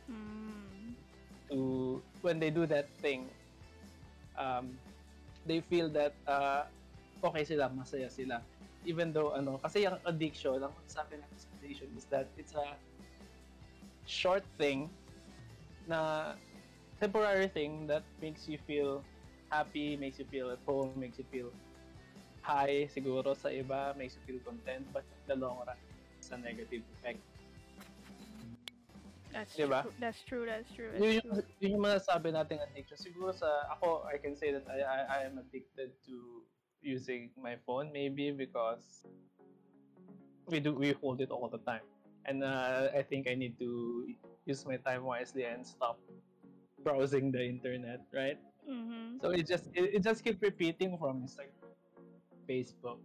Mm. 0.10 0.98
to 1.52 2.04
when 2.22 2.40
they 2.40 2.50
do 2.50 2.66
that 2.66 2.90
thing 3.02 3.36
um 4.38 4.80
they 5.46 5.62
feel 5.62 5.90
that 5.90 6.18
uh 6.28 6.66
okay 7.24 7.44
sila 7.46 7.70
masaya 7.70 8.10
sila 8.12 8.46
even 8.86 9.12
though 9.14 9.34
ano 9.36 9.58
kasi 9.60 9.84
yung 9.86 10.00
addiction 10.06 10.58
ang 10.62 10.76
sabi 10.88 11.20
sa 11.36 11.50
addiction 11.60 11.90
is 11.96 12.06
that 12.08 12.32
it's 12.38 12.56
a 12.56 12.80
short 14.06 14.46
thing 14.58 14.98
na 15.86 16.36
temporary 17.00 17.48
thing 17.50 17.88
that 17.88 18.06
makes 18.22 18.48
you 18.48 18.58
feel 18.58 19.09
happy 19.50 19.98
makes 19.98 20.20
you 20.20 20.26
feel 20.30 20.50
at 20.52 20.62
home 20.66 20.94
makes 20.96 21.18
you 21.18 21.26
feel 21.32 21.50
high 22.42 22.88
siguro 22.90 23.36
sa 23.36 23.50
iba 23.52 23.94
makes 23.98 24.16
you 24.16 24.24
feel 24.26 24.40
content 24.46 24.86
but 24.94 25.04
in 25.04 25.26
the 25.28 25.38
long 25.38 25.60
run 25.66 25.78
it's 26.18 26.32
a 26.32 26.38
negative 26.38 26.82
effect 27.00 27.20
That's 29.32 29.56
Diba? 29.56 29.84
true. 29.84 29.94
That's 30.00 30.22
true. 30.26 30.46
That's 30.46 30.70
true. 30.74 30.90
yun 30.98 31.02
That's 31.02 31.16
yung, 31.22 31.30
true. 31.34 31.44
yun 31.62 31.70
yung 31.78 31.84
masasabi 31.86 32.34
nating 32.34 32.60
addiction. 32.66 32.98
Siguro 32.98 33.30
sa 33.30 33.70
ako, 33.78 34.10
I 34.10 34.18
can 34.18 34.34
say 34.36 34.52
that 34.52 34.66
I, 34.66 34.82
I, 34.82 35.00
I 35.06 35.20
am 35.30 35.38
addicted 35.38 35.94
to 36.10 36.44
using 36.82 37.30
my 37.38 37.56
phone 37.68 37.92
maybe 37.92 38.32
because 38.32 39.04
we 40.48 40.60
do 40.60 40.74
we 40.74 40.96
hold 40.98 41.22
it 41.22 41.30
all 41.30 41.48
the 41.48 41.62
time. 41.62 41.86
And 42.26 42.44
uh, 42.44 42.90
I 42.94 43.02
think 43.02 43.30
I 43.30 43.36
need 43.36 43.58
to 43.60 44.10
use 44.46 44.66
my 44.66 44.78
time 44.78 45.06
wisely 45.06 45.46
and 45.46 45.66
stop 45.66 46.00
browsing 46.84 47.32
the 47.32 47.44
internet, 47.44 48.02
right? 48.14 48.38
Mm-hmm. 48.70 49.18
So 49.20 49.32
it 49.34 49.48
just 49.50 49.66
it, 49.74 49.98
it 49.98 50.02
just 50.06 50.22
keep 50.24 50.38
repeating 50.42 50.94
from 51.02 51.26
like 51.38 51.52
Facebook, 52.48 53.02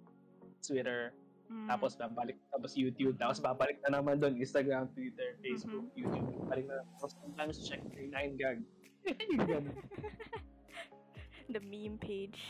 Twitter, 0.60 1.12
Mm. 1.44 1.68
Tapos 1.68 1.92
babalik, 1.92 2.40
tapos 2.48 2.72
YouTube, 2.72 3.20
tapos 3.20 3.36
babalik 3.36 3.76
na 3.84 4.00
naman 4.00 4.16
doon, 4.16 4.32
Instagram, 4.40 4.88
Twitter, 4.96 5.36
Facebook, 5.44 5.92
Mhm. 5.92 6.00
YouTube, 6.00 6.24
babalik 6.40 6.64
na 6.72 6.80
Tapos 6.96 7.12
sometimes 7.20 7.60
check 7.68 7.84
your 7.92 8.08
9gag. 8.08 8.64
The 11.52 11.60
meme 11.60 12.00
page. 12.00 12.40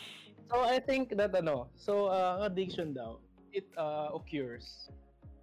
so 0.47 0.63
I 0.63 0.79
think 0.79 1.11
that 1.19 1.35
ano, 1.35 1.75
so 1.75 2.07
uh, 2.07 2.47
addiction 2.47 2.95
daw, 2.95 3.19
it 3.51 3.67
uh, 3.75 4.15
occurs 4.15 4.87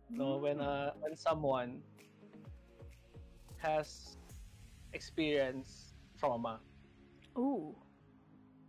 no 0.08 0.40
when 0.40 0.63
Mm. 0.63 0.72
uh, 0.72 0.96
when 1.04 1.20
someone 1.20 1.84
has 3.60 4.16
experienced 4.96 6.00
trauma, 6.16 6.63
Ooh. 7.38 7.75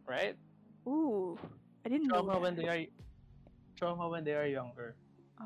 right? 0.07 0.37
Ooh. 0.87 1.38
I 1.85 1.88
didn't 1.88 2.09
Trauma 2.09 2.33
know 2.33 2.40
when 2.40 2.54
they 2.57 2.69
are 2.69 2.85
trauma 3.76 4.09
when 4.09 4.25
they 4.25 4.35
are 4.35 4.47
younger. 4.47 4.95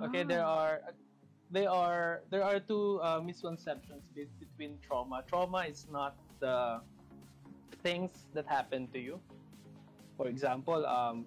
Okay, 0.03 0.23
there 0.25 0.45
Ah. 0.45 0.47
are 0.47 0.81
they 1.51 1.67
are 1.67 2.23
there 2.31 2.45
are 2.45 2.59
two 2.61 3.01
uh, 3.03 3.21
misconceptions 3.21 4.05
be- 4.15 4.29
between 4.41 4.79
trauma. 4.81 5.23
Trauma 5.27 5.65
is 5.69 5.87
not 5.91 6.17
the 6.41 6.81
things 7.83 8.27
that 8.35 8.47
happen 8.47 8.89
to 8.93 8.99
you. 8.99 9.21
For 10.17 10.29
example, 10.29 10.87
um, 10.87 11.27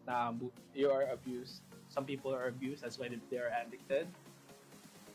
you 0.73 0.89
are 0.91 1.03
abused. 1.11 1.61
Some 1.89 2.05
people 2.05 2.33
are 2.33 2.47
abused. 2.47 2.83
That's 2.83 2.97
why 2.99 3.09
they 3.09 3.37
are 3.37 3.51
addicted, 3.51 4.07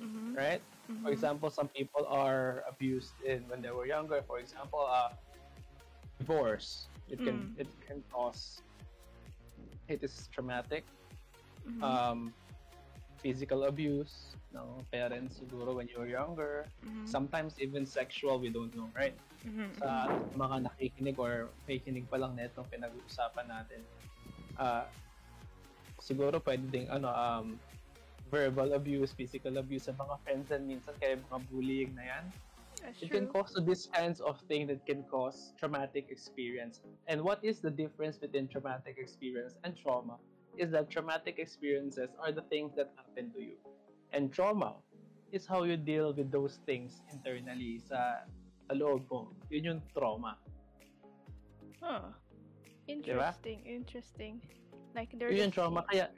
Mhm, 0.00 0.36
right? 0.36 0.60
For 1.02 1.10
mhm. 1.10 1.12
example, 1.12 1.50
some 1.50 1.68
people 1.68 2.06
are 2.06 2.64
abused 2.68 3.12
in 3.24 3.48
when 3.48 3.62
they 3.62 3.70
were 3.70 3.86
younger. 3.86 4.22
For 4.22 4.38
example, 4.38 4.80
uh, 4.88 5.10
divorce. 6.24 6.88
It 7.12 7.20
can 7.20 7.52
Mm. 7.52 7.60
it 7.60 7.68
can 7.84 8.00
cause. 8.08 8.64
It 9.92 10.00
is 10.00 10.32
traumatic. 10.32 10.88
Mhm. 11.68 11.84
Um, 11.84 12.20
physical 13.20 13.64
abuse 13.68 14.36
ng 14.52 14.84
parents 14.92 15.40
siguro 15.40 15.76
when 15.76 15.88
you 15.88 16.00
were 16.00 16.08
younger. 16.08 16.64
Mhm, 16.84 17.04
Sometimes 17.08 17.60
even 17.60 17.84
sexual, 17.84 18.40
we 18.40 18.48
don't 18.48 18.72
know, 18.72 18.88
right? 18.96 19.16
mhm, 19.44 19.68
Sa 19.76 20.08
mga 20.32 20.68
nakikinig 20.68 21.16
or 21.20 21.52
makikinig 21.64 22.08
pa 22.08 22.16
lang 22.20 22.36
netong 22.36 22.68
pinag-uusapan 22.68 23.46
natin. 23.48 23.80
Uh, 24.56 24.84
siguro 26.00 26.40
pwede 26.40 26.68
ding 26.72 26.88
ano, 26.88 27.08
um, 27.12 27.56
verbal 28.28 28.72
abuse, 28.76 29.12
physical 29.12 29.56
abuse 29.56 29.88
sa 29.88 29.96
mga 29.96 30.14
friends 30.24 30.48
and 30.52 30.64
minsan 30.68 30.96
kaya 31.00 31.20
mga 31.20 31.38
bullying 31.48 31.92
na 31.96 32.04
yan. 32.04 32.24
That's 32.84 33.02
It 33.02 33.10
can 33.10 33.26
cause 33.28 33.56
these 33.66 33.88
kinds 33.92 34.20
of 34.20 34.38
things 34.46 34.68
that 34.68 34.84
can 34.84 35.04
cause 35.04 35.54
traumatic 35.58 36.08
experience. 36.10 36.82
And 37.08 37.22
what 37.22 37.40
is 37.42 37.60
the 37.60 37.70
difference 37.70 38.18
between 38.18 38.46
traumatic 38.48 38.96
experience 38.98 39.54
and 39.64 39.74
trauma? 39.74 40.18
Is 40.58 40.70
that 40.72 40.90
traumatic 40.90 41.38
experiences 41.38 42.10
are 42.20 42.30
the 42.30 42.42
things 42.42 42.72
that 42.76 42.92
happen 42.96 43.32
to 43.32 43.40
you. 43.40 43.56
And 44.12 44.30
trauma 44.30 44.74
is 45.32 45.46
how 45.46 45.64
you 45.64 45.76
deal 45.76 46.12
with 46.12 46.30
those 46.30 46.60
things 46.66 47.02
internally 47.10 47.80
sa, 47.88 48.28
sa 48.68 48.74
loob 48.76 49.08
mo. 49.10 49.32
Yun 49.48 49.64
yung 49.64 49.82
trauma. 49.96 50.36
Huh. 51.80 52.12
Interesting, 52.86 53.64
interesting. 53.64 54.42
Like 54.94 55.08
they're 55.16 55.32
Yun 55.32 55.48
yung 55.48 55.56
trauma. 55.56 55.84
Kaya, 55.90 56.12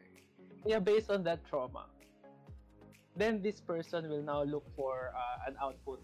kaya 0.66 0.80
based 0.80 1.10
on 1.10 1.22
that 1.24 1.46
trauma, 1.46 1.86
then 3.14 3.40
this 3.40 3.62
person 3.62 4.10
will 4.10 4.20
now 4.20 4.42
look 4.42 4.66
for 4.74 5.14
uh, 5.16 5.48
an 5.48 5.54
output 5.62 6.02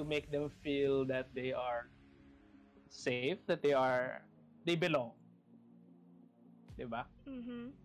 to 0.00 0.08
make 0.08 0.32
them 0.32 0.48
feel 0.64 1.04
that 1.04 1.28
they 1.36 1.52
are 1.52 1.92
safe, 2.88 3.36
that 3.44 3.60
they 3.60 3.76
are, 3.76 4.24
they 4.64 4.72
belong. 4.74 5.12
Diba? 6.80 7.04
Mhm. 7.28 7.76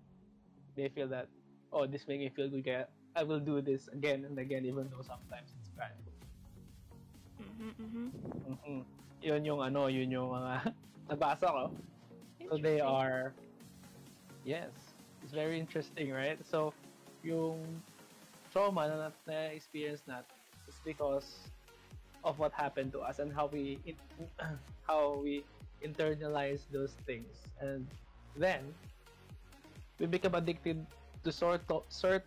They 0.80 0.88
feel 0.88 1.12
that, 1.12 1.28
oh, 1.76 1.84
this 1.84 2.08
make 2.08 2.24
me 2.24 2.32
feel 2.32 2.48
good, 2.48 2.64
kaya 2.64 2.88
I 3.20 3.28
will 3.28 3.44
do 3.44 3.60
this 3.60 3.92
again 3.92 4.24
and 4.24 4.40
again 4.40 4.64
even 4.64 4.88
though 4.88 5.04
sometimes 5.04 5.52
it's 5.60 5.68
bad. 5.76 5.92
Mhm. 7.36 7.76
mm-hmm. 7.76 8.08
Mm-hmm. 8.48 8.80
Yun 9.20 9.42
yung 9.44 9.60
ano, 9.60 9.92
yun 9.92 10.08
yung 10.08 10.32
mga 10.32 10.72
nabasa 11.12 11.48
ko. 11.52 11.64
So 12.48 12.56
they 12.56 12.80
are, 12.80 13.36
yes, 14.48 14.72
it's 15.20 15.36
very 15.36 15.60
interesting, 15.60 16.16
right? 16.16 16.40
So, 16.48 16.72
yung 17.26 17.82
trauma 18.54 18.88
na 18.88 19.10
na-experience 19.26 20.06
natin 20.08 20.38
is 20.70 20.78
because 20.86 21.50
of 22.26 22.40
what 22.42 22.52
happened 22.52 22.92
to 22.92 23.00
us 23.06 23.20
and 23.22 23.32
how 23.32 23.46
we 23.48 23.78
in, 23.86 23.96
how 24.90 25.22
we 25.22 25.46
internalize 25.86 26.66
those 26.74 26.98
things, 27.06 27.30
and 27.62 27.86
then 28.36 28.66
we 30.02 30.10
become 30.10 30.34
addicted 30.34 30.82
to 31.24 31.32
sort 31.32 31.62
of 31.70 31.86
sort 31.90 32.26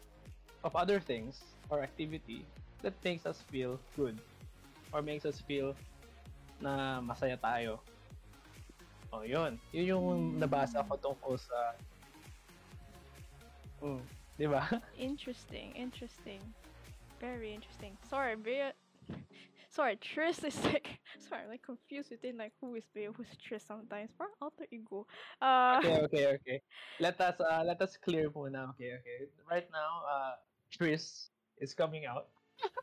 of 0.64 0.75
other 0.75 0.99
things 1.02 1.43
or 1.69 1.83
activity 1.83 2.47
that 2.81 2.95
makes 3.05 3.26
us 3.26 3.43
feel 3.50 3.78
good 3.99 4.17
or 4.95 5.02
makes 5.02 5.26
us 5.26 5.43
feel 5.43 5.75
na 6.62 7.02
masaya 7.02 7.37
tayo. 7.37 7.83
Oh, 9.12 9.25
yun. 9.25 9.59
Yun 9.73 9.85
yung 9.87 10.07
Mm. 10.07 10.38
nabasa 10.43 10.85
ko 10.85 10.95
tungkol 11.00 11.35
sa... 11.40 11.59
Mm, 13.81 14.02
di 14.37 14.47
ba? 14.47 14.62
Interesting, 14.99 15.73
interesting. 15.78 16.43
Very 17.23 17.55
interesting. 17.55 17.97
Sorry, 18.11 18.35
very 18.37 18.75
sorry, 19.78 19.97
Tris 20.02 20.42
is 20.42 20.58
like 20.75 20.99
sorry, 21.23 21.42
I'm 21.47 21.50
like 21.50 21.62
confused 21.62 22.11
between 22.11 22.37
like 22.37 22.52
who 22.61 22.75
is 22.75 22.82
Bea, 22.92 23.14
who's 23.14 23.30
Tris 23.38 23.62
sometimes. 23.62 24.11
For 24.18 24.26
alter 24.42 24.66
ego. 24.73 25.06
Uh 25.40 25.78
Okay, 25.78 25.97
okay, 26.06 26.26
okay. 26.35 26.58
Let 26.99 27.20
us 27.20 27.38
uh, 27.38 27.62
let 27.64 27.80
us 27.80 27.97
clear 27.97 28.28
muna. 28.30 28.75
Okay, 28.75 28.99
okay. 28.99 29.30
Right 29.49 29.70
now, 29.70 30.02
uh, 30.02 30.35
Tris 30.75 31.30
is 31.62 31.75
coming 31.75 32.06
out. 32.06 32.26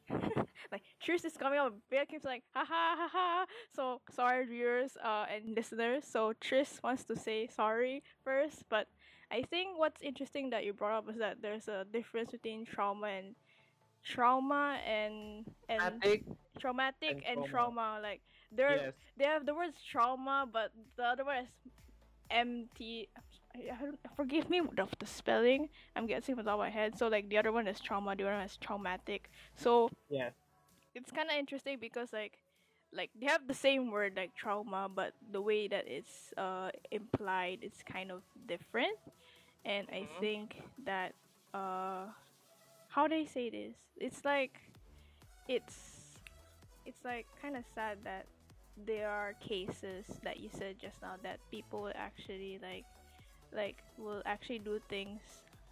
like 0.72 0.84
Tris 1.04 1.26
is 1.26 1.36
coming 1.36 1.60
up, 1.60 1.76
Bea 1.92 2.08
keeps 2.08 2.24
like 2.24 2.44
ha 2.56 2.64
ha 2.64 2.96
ha 2.96 3.08
ha. 3.12 3.46
So 3.76 4.00
sorry 4.10 4.48
viewers 4.48 4.96
uh 5.04 5.26
and 5.28 5.52
listeners. 5.52 6.08
So 6.08 6.32
Tris 6.40 6.80
wants 6.80 7.04
to 7.12 7.16
say 7.20 7.48
sorry 7.52 8.04
first, 8.24 8.64
but 8.70 8.88
I 9.32 9.44
think 9.44 9.76
what's 9.76 10.02
interesting 10.02 10.52
that 10.52 10.64
you 10.64 10.72
brought 10.72 10.96
up 11.00 11.10
is 11.12 11.20
that 11.20 11.42
there's 11.42 11.68
a 11.68 11.84
difference 11.92 12.32
between 12.32 12.64
trauma 12.64 13.08
and 13.08 13.36
trauma 14.06 14.80
and 14.88 15.46
and 15.70 16.04
Attic. 16.04 16.26
traumatic 16.60 17.18
and 17.18 17.24
and, 17.28 17.46
trauma. 17.46 17.46
trauma. 17.46 18.00
Like 18.02 18.22
there 18.52 18.82
Yes. 18.82 18.96
they 19.18 19.26
have 19.26 19.46
the 19.46 19.56
words 19.56 19.78
trauma, 19.84 20.48
but 20.52 20.72
the 20.98 21.04
other 21.04 21.26
one 21.26 21.38
is 21.46 21.50
MT. 22.32 23.10
I, 23.56 23.60
I 23.74 23.78
don't, 23.86 24.00
forgive 24.16 24.50
me 24.50 24.60
of 24.60 24.96
the 25.00 25.08
spelling. 25.08 25.70
I'm 25.96 26.08
guessing 26.08 26.36
with 26.38 26.48
all 26.48 26.58
my 26.58 26.70
head. 26.70 26.98
So 26.98 27.08
like 27.08 27.30
the 27.30 27.38
other 27.38 27.52
one 27.52 27.68
is 27.68 27.80
trauma, 27.82 28.16
the 28.16 28.24
other 28.24 28.34
one 28.36 28.46
is 28.46 28.58
traumatic. 28.58 29.30
So 29.56 29.92
yeah, 30.10 30.32
it's 30.96 31.12
kind 31.12 31.30
of 31.30 31.38
interesting 31.38 31.78
because 31.80 32.14
like 32.14 32.40
like 32.94 33.12
they 33.20 33.28
have 33.28 33.48
the 33.48 33.54
same 33.54 33.92
word 33.92 34.14
like 34.16 34.36
trauma, 34.36 34.90
but 34.94 35.14
the 35.32 35.42
way 35.42 35.68
that 35.68 35.86
it's 35.88 36.34
uh 36.38 36.70
implied 36.92 37.60
it's 37.62 37.84
kind 37.84 38.12
of 38.12 38.22
different. 38.48 38.98
And 39.66 39.88
I 39.92 40.08
Mhm. 40.08 40.20
think 40.20 40.62
that 40.86 41.14
uh 41.54 42.08
how 42.96 43.08
do 43.08 43.16
they 43.16 43.26
say 43.26 43.50
this, 43.50 43.76
it's 43.98 44.24
like 44.24 44.58
it's 45.50 45.76
it's 46.86 47.04
like 47.04 47.28
kind 47.42 47.58
of 47.58 47.64
sad 47.76 47.98
that 48.06 48.26
there 48.86 49.10
are 49.10 49.34
cases 49.42 50.06
that 50.24 50.40
you 50.40 50.50
said 50.52 50.78
just 50.80 51.02
now 51.02 51.16
that 51.22 51.40
people 51.52 51.82
will 51.82 51.94
actually 51.96 52.58
like 52.62 52.86
like 53.54 53.84
will 53.98 54.22
actually 54.26 54.60
do 54.60 54.80
things 54.88 55.20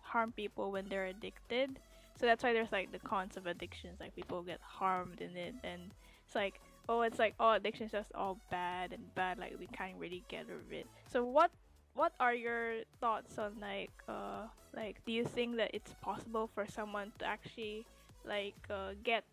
harm 0.01 0.34
people 0.34 0.70
when 0.70 0.86
they're 0.89 1.06
addicted. 1.06 1.80
So 2.20 2.25
that's 2.25 2.44
why 2.44 2.51
there's 2.51 2.74
like 2.74 2.92
the 2.92 3.00
cons 3.00 3.38
of 3.38 3.48
addictions 3.48 4.01
like 4.01 4.13
people 4.13 4.42
get 4.42 4.60
harmed 4.62 5.22
in 5.22 5.38
it 5.38 5.56
and 5.63 5.82
it's 6.25 6.36
like 6.36 6.60
oh 6.89 7.03
it's 7.03 7.20
like 7.20 7.36
oh 7.39 7.53
addiction 7.53 7.86
is 7.86 7.92
just 7.94 8.12
all 8.13 8.38
bad 8.51 8.92
and 8.92 9.15
bad 9.15 9.39
like 9.39 9.56
we 9.58 9.68
can't 9.68 9.96
really 9.98 10.24
get 10.27 10.46
rid 10.50 10.58
of 10.58 10.74
it. 10.74 10.88
So 11.10 11.24
what 11.24 11.51
what 11.94 12.14
are 12.20 12.34
your 12.34 12.84
thoughts 13.00 13.38
on 13.38 13.54
like 13.62 13.94
uh 14.10 14.48
like 14.76 14.98
do 15.06 15.12
you 15.12 15.24
think 15.24 15.58
that 15.58 15.70
it's 15.74 15.94
possible 16.02 16.50
for 16.54 16.66
someone 16.66 17.12
to 17.20 17.26
actually 17.26 17.86
like 18.26 18.58
uh, 18.70 18.94
get 19.04 19.24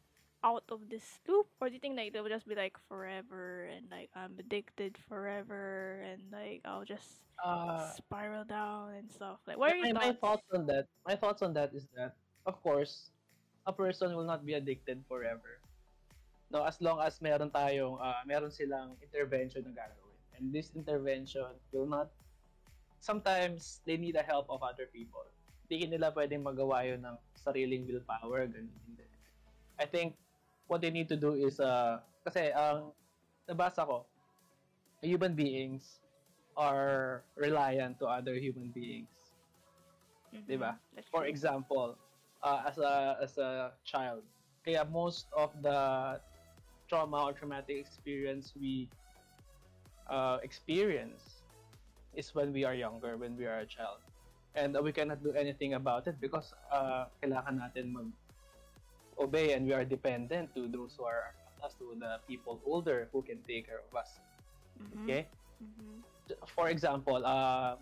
out 0.42 0.64
of 0.68 0.80
this 0.88 1.20
loop 1.28 1.46
or 1.60 1.68
do 1.68 1.74
you 1.74 1.80
think 1.80 1.96
like 1.96 2.12
they'll 2.12 2.28
just 2.28 2.48
be 2.48 2.54
like 2.54 2.76
forever 2.88 3.68
and 3.68 3.86
like 3.90 4.08
i'm 4.16 4.32
addicted 4.38 4.96
forever 5.08 6.00
and 6.04 6.20
like 6.32 6.60
i'll 6.64 6.84
just 6.84 7.22
Uh, 7.40 7.88
spiral 7.96 8.44
down 8.44 8.92
and 9.00 9.08
stuff 9.08 9.40
like 9.48 9.56
what 9.56 9.72
are 9.72 9.80
my, 9.80 9.88
your 9.88 9.96
my 9.96 10.12
thoughts 10.12 10.44
thoughts 10.44 10.46
on 10.52 10.66
that, 10.68 10.84
my 11.08 11.16
thoughts 11.16 11.40
on 11.40 11.52
that 11.56 11.72
is 11.72 11.88
that, 11.96 12.12
of 12.44 12.60
course, 12.60 13.10
a 13.66 13.72
person 13.72 14.12
will 14.14 14.28
not 14.28 14.44
be 14.44 14.52
addicted 14.52 15.00
forever. 15.08 15.56
No, 16.52 16.64
as 16.68 16.80
long 16.84 17.00
as 17.00 17.16
meron 17.22 17.48
tayong, 17.48 17.96
uh, 17.96 18.20
meron 18.26 18.50
silang 18.52 18.92
intervention 19.00 19.64
na 19.64 19.72
gagawin. 19.72 20.20
And 20.36 20.52
this 20.52 20.68
intervention 20.76 21.48
will 21.72 21.86
not, 21.88 22.12
sometimes 23.00 23.80
they 23.84 23.96
need 23.96 24.14
the 24.14 24.22
help 24.22 24.46
of 24.48 24.62
other 24.62 24.86
people. 24.86 25.24
Hindi 25.68 25.96
nila 25.96 26.12
pwedeng 26.12 26.44
magawa 26.44 26.84
yun 26.84 27.00
ng 27.02 27.16
sariling 27.34 27.88
willpower, 27.88 28.46
ganun. 28.46 28.70
Hindi. 28.86 29.06
I 29.80 29.86
think 29.88 30.14
what 30.68 30.80
they 30.84 30.90
need 30.92 31.08
to 31.08 31.16
do 31.16 31.34
is, 31.34 31.58
uh, 31.58 32.04
kasi 32.22 32.52
ang 32.52 32.92
nabasa 33.48 33.82
ko, 33.88 34.06
human 35.00 35.34
beings 35.34 36.00
are 36.56 37.24
reliant 37.34 37.98
to 37.98 38.06
other 38.06 38.36
human 38.36 38.68
beings. 38.68 39.32
Mhm. 40.30 40.46
Diba? 40.46 40.72
For 41.10 41.24
example, 41.24 41.96
uh, 42.44 42.68
as 42.68 42.76
a 42.78 43.16
as 43.18 43.38
a 43.38 43.72
child, 43.82 44.22
kaya 44.62 44.84
most 44.84 45.26
of 45.32 45.50
the 45.64 46.20
trauma 46.86 47.30
or 47.30 47.32
traumatic 47.32 47.80
experience 47.80 48.52
we 48.54 48.90
uh, 50.10 50.38
experience 50.42 51.39
is 52.14 52.34
when 52.34 52.52
we 52.52 52.64
are 52.64 52.74
younger, 52.74 53.16
when 53.16 53.36
we 53.36 53.46
are 53.46 53.60
a 53.60 53.66
child. 53.66 53.98
And 54.54 54.76
uh, 54.76 54.82
we 54.82 54.92
cannot 54.92 55.22
do 55.22 55.32
anything 55.32 55.74
about 55.74 56.06
it 56.06 56.18
because 56.20 56.52
uh, 56.72 57.06
kailangan 57.22 57.62
natin 57.62 57.94
mag 57.94 58.08
obey 59.20 59.52
and 59.52 59.66
we 59.66 59.72
are 59.72 59.84
dependent 59.84 60.50
to 60.56 60.66
those 60.66 60.96
who 60.96 61.04
are 61.04 61.34
us 61.62 61.76
to 61.76 61.92
the 62.00 62.18
people 62.26 62.58
older 62.64 63.08
who 63.12 63.22
can 63.22 63.38
take 63.46 63.68
care 63.68 63.84
of 63.84 63.92
us. 63.94 64.18
Mhm. 64.80 65.04
Okay? 65.04 65.22
Mhm. 65.60 66.00
For 66.56 66.72
example, 66.72 67.20
uh, 67.22 67.76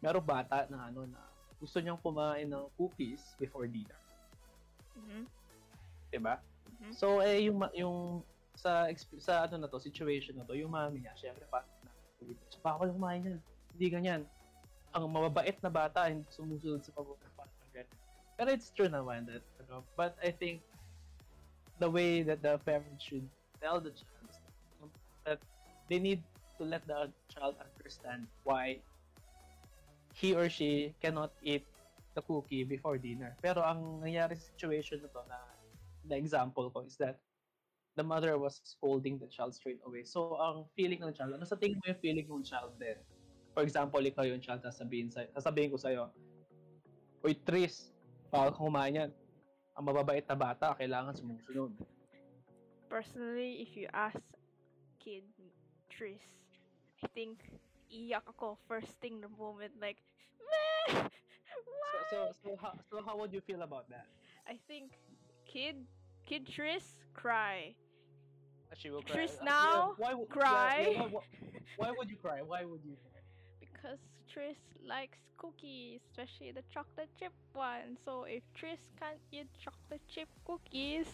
merong 0.00 0.24
bata 0.24 0.70
na 0.70 0.88
ano 0.88 1.04
na 1.10 1.20
gusto 1.60 1.82
niyang 1.82 2.00
kumain 2.00 2.48
ng 2.48 2.64
cookies 2.78 3.36
before 3.36 3.66
dinner. 3.68 3.98
Mhm. 4.96 5.26
'di 6.08 6.18
ba? 6.22 6.40
Mhm. 6.80 6.92
So 6.94 7.20
eh 7.20 7.44
yung 7.44 7.60
yung 7.76 8.24
sa 8.56 8.88
sa 9.20 9.44
ano 9.48 9.60
na 9.60 9.68
to, 9.68 9.80
situation 9.80 10.36
na 10.36 10.44
to, 10.44 10.54
yung 10.54 10.72
mami 10.72 11.02
niya, 11.04 11.14
syempre 11.16 11.44
pa 11.50 11.64
na 12.24 12.58
bawal 12.60 12.92
kumain 12.92 13.24
yan. 13.24 13.40
Hindi 13.76 13.86
ganyan. 13.88 14.22
Ang 14.92 15.08
mababait 15.08 15.56
na 15.62 15.70
bata 15.70 16.08
hindi 16.10 16.26
sumusunod 16.34 16.82
sa 16.84 16.92
ganyan. 16.96 17.88
Pero 18.40 18.48
it's 18.56 18.72
true 18.72 18.88
naman 18.88 19.28
that 19.28 19.44
ano, 19.60 19.84
but 19.96 20.16
I 20.24 20.32
think 20.32 20.64
the 21.76 21.88
way 21.88 22.24
that 22.24 22.40
the 22.40 22.56
parents 22.64 23.04
should 23.04 23.28
tell 23.60 23.80
the 23.80 23.92
child 23.92 24.88
that 25.28 25.40
they 25.92 26.00
need 26.00 26.24
to 26.56 26.64
let 26.64 26.80
the 26.88 27.12
child 27.28 27.56
understand 27.60 28.24
why 28.44 28.80
he 30.16 30.32
or 30.32 30.48
she 30.48 30.92
cannot 31.00 31.32
eat 31.44 31.64
the 32.14 32.22
cookie 32.22 32.64
before 32.64 32.96
dinner. 32.96 33.36
Pero 33.40 33.60
ang 33.60 34.00
nangyari 34.00 34.36
sa 34.36 34.52
situation 34.56 35.00
na 35.04 35.08
to 35.12 35.20
na 35.28 35.38
the 36.08 36.16
example 36.16 36.68
ko 36.72 36.84
is 36.84 36.96
that 36.96 37.20
the 38.00 38.06
mother 38.08 38.40
was 38.40 38.64
scolding 38.64 39.20
the 39.20 39.28
child 39.28 39.52
straight 39.52 39.84
away. 39.84 40.08
So, 40.08 40.32
ang 40.40 40.64
feeling 40.72 41.04
ng 41.04 41.12
child, 41.12 41.36
ano 41.36 41.44
sa 41.44 41.60
tingin 41.60 41.76
mo 41.76 41.92
yung 41.92 42.00
feeling 42.00 42.24
ng 42.24 42.40
child 42.48 42.72
din? 42.80 42.96
For 43.52 43.60
example, 43.60 44.00
ikaw 44.00 44.24
yung 44.24 44.40
child, 44.40 44.64
sasabihin, 44.64 45.12
sa, 45.12 45.28
sasabihin 45.36 45.68
ko 45.68 45.76
sa'yo, 45.76 46.08
Uy, 47.20 47.36
Tris, 47.36 47.92
bawal 48.32 48.48
kang 48.56 48.72
kumain 48.72 48.96
yan. 48.96 49.10
Ang 49.76 49.84
mababait 49.84 50.24
na 50.24 50.32
bata, 50.32 50.72
kailangan 50.72 51.12
sumusunod. 51.12 51.76
Personally, 52.88 53.60
if 53.60 53.76
you 53.76 53.84
ask 53.92 54.16
kid 54.96 55.28
Tris, 55.92 56.24
I 57.04 57.06
think 57.12 57.44
iyak 57.92 58.24
ako 58.24 58.56
first 58.64 58.96
thing 59.04 59.20
the 59.20 59.28
moment 59.28 59.76
like, 59.76 60.00
"Meh, 60.40 61.04
So, 61.04 61.68
why?" 61.68 62.00
so, 62.08 62.18
so, 62.40 62.48
how, 62.56 62.72
so 62.88 62.94
how 63.04 63.14
would 63.20 63.36
you 63.36 63.44
feel 63.44 63.60
about 63.60 63.84
that? 63.92 64.08
I 64.48 64.56
think 64.64 64.96
kid 65.44 65.84
kid 66.24 66.48
Tris 66.48 66.96
cry. 67.12 67.76
She 68.76 68.90
will 68.90 69.02
cry. 69.02 69.16
Tris 69.16 69.36
Uh, 69.40 69.44
now, 69.44 69.94
why, 69.98 70.14
would- 70.14 70.28
cry. 70.28 70.78
Yeah, 70.80 70.88
yeah, 70.90 71.06
why, 71.08 71.22
why 71.76 71.90
would 71.92 72.10
you 72.10 72.16
cry? 72.16 72.42
Why 72.42 72.64
would 72.64 72.84
you 72.84 72.96
cry? 72.96 73.20
Because 73.60 73.98
Tris 74.32 74.56
likes 74.86 75.18
cookies, 75.36 76.00
especially 76.10 76.52
the 76.52 76.62
chocolate 76.72 77.08
chip 77.18 77.32
one. 77.52 77.98
So 78.04 78.24
if 78.24 78.42
Tris 78.54 78.78
can't 78.98 79.18
eat 79.32 79.48
chocolate 79.62 80.02
chip 80.08 80.28
cookies, 80.46 81.06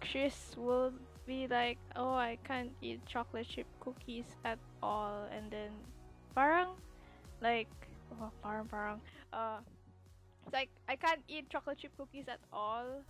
Tris 0.00 0.54
will 0.56 0.92
be 1.26 1.46
like, 1.48 1.78
"Oh, 1.96 2.14
I 2.14 2.38
can't 2.44 2.72
eat 2.80 3.04
chocolate 3.06 3.48
chip 3.48 3.66
cookies 3.80 4.26
at 4.44 4.58
all." 4.82 5.24
And 5.32 5.50
then, 5.50 5.72
parang, 6.34 6.76
like, 7.40 7.68
oh, 8.12 8.30
parang 8.42 8.68
parang, 8.68 9.00
uh, 9.32 9.60
it's 10.44 10.52
like 10.54 10.70
I 10.88 10.96
can't 10.96 11.22
eat 11.28 11.50
chocolate 11.50 11.78
chip 11.78 11.96
cookies 11.96 12.28
at 12.28 12.40
all. 12.52 13.02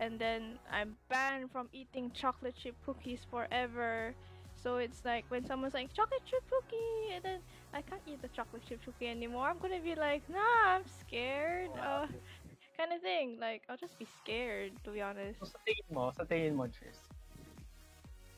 And 0.00 0.18
then 0.18 0.58
I'm 0.72 0.96
banned 1.08 1.52
from 1.52 1.68
eating 1.72 2.10
chocolate 2.12 2.56
chip 2.56 2.74
cookies 2.86 3.20
forever. 3.30 4.14
So 4.56 4.76
it's 4.76 5.04
like 5.04 5.24
when 5.28 5.44
someone's 5.44 5.74
like 5.74 5.92
chocolate 5.92 6.24
chip 6.24 6.42
cookie, 6.48 7.14
and 7.14 7.24
then 7.24 7.40
I 7.72 7.82
can't 7.82 8.02
eat 8.06 8.20
the 8.20 8.28
chocolate 8.28 8.64
chip 8.66 8.80
cookie 8.84 9.08
anymore. 9.08 9.48
I'm 9.48 9.58
gonna 9.58 9.80
be 9.80 9.94
like, 9.94 10.24
nah, 10.28 10.76
I'm 10.76 10.88
scared. 11.00 11.70
Uh, 11.76 12.06
kind 12.80 12.92
of 12.92 13.00
thing. 13.00 13.36
Like 13.38 13.62
I'll 13.68 13.76
just 13.76 13.98
be 13.98 14.06
scared, 14.24 14.72
to 14.84 14.90
be 14.90 15.00
honest. 15.00 15.40
So, 15.40 15.52
sa 15.52 15.60
tingin 15.68 15.88
mo, 15.92 16.12
sa 16.16 16.24
tingin 16.24 16.56
mo, 16.56 16.64
Tris, 16.68 16.96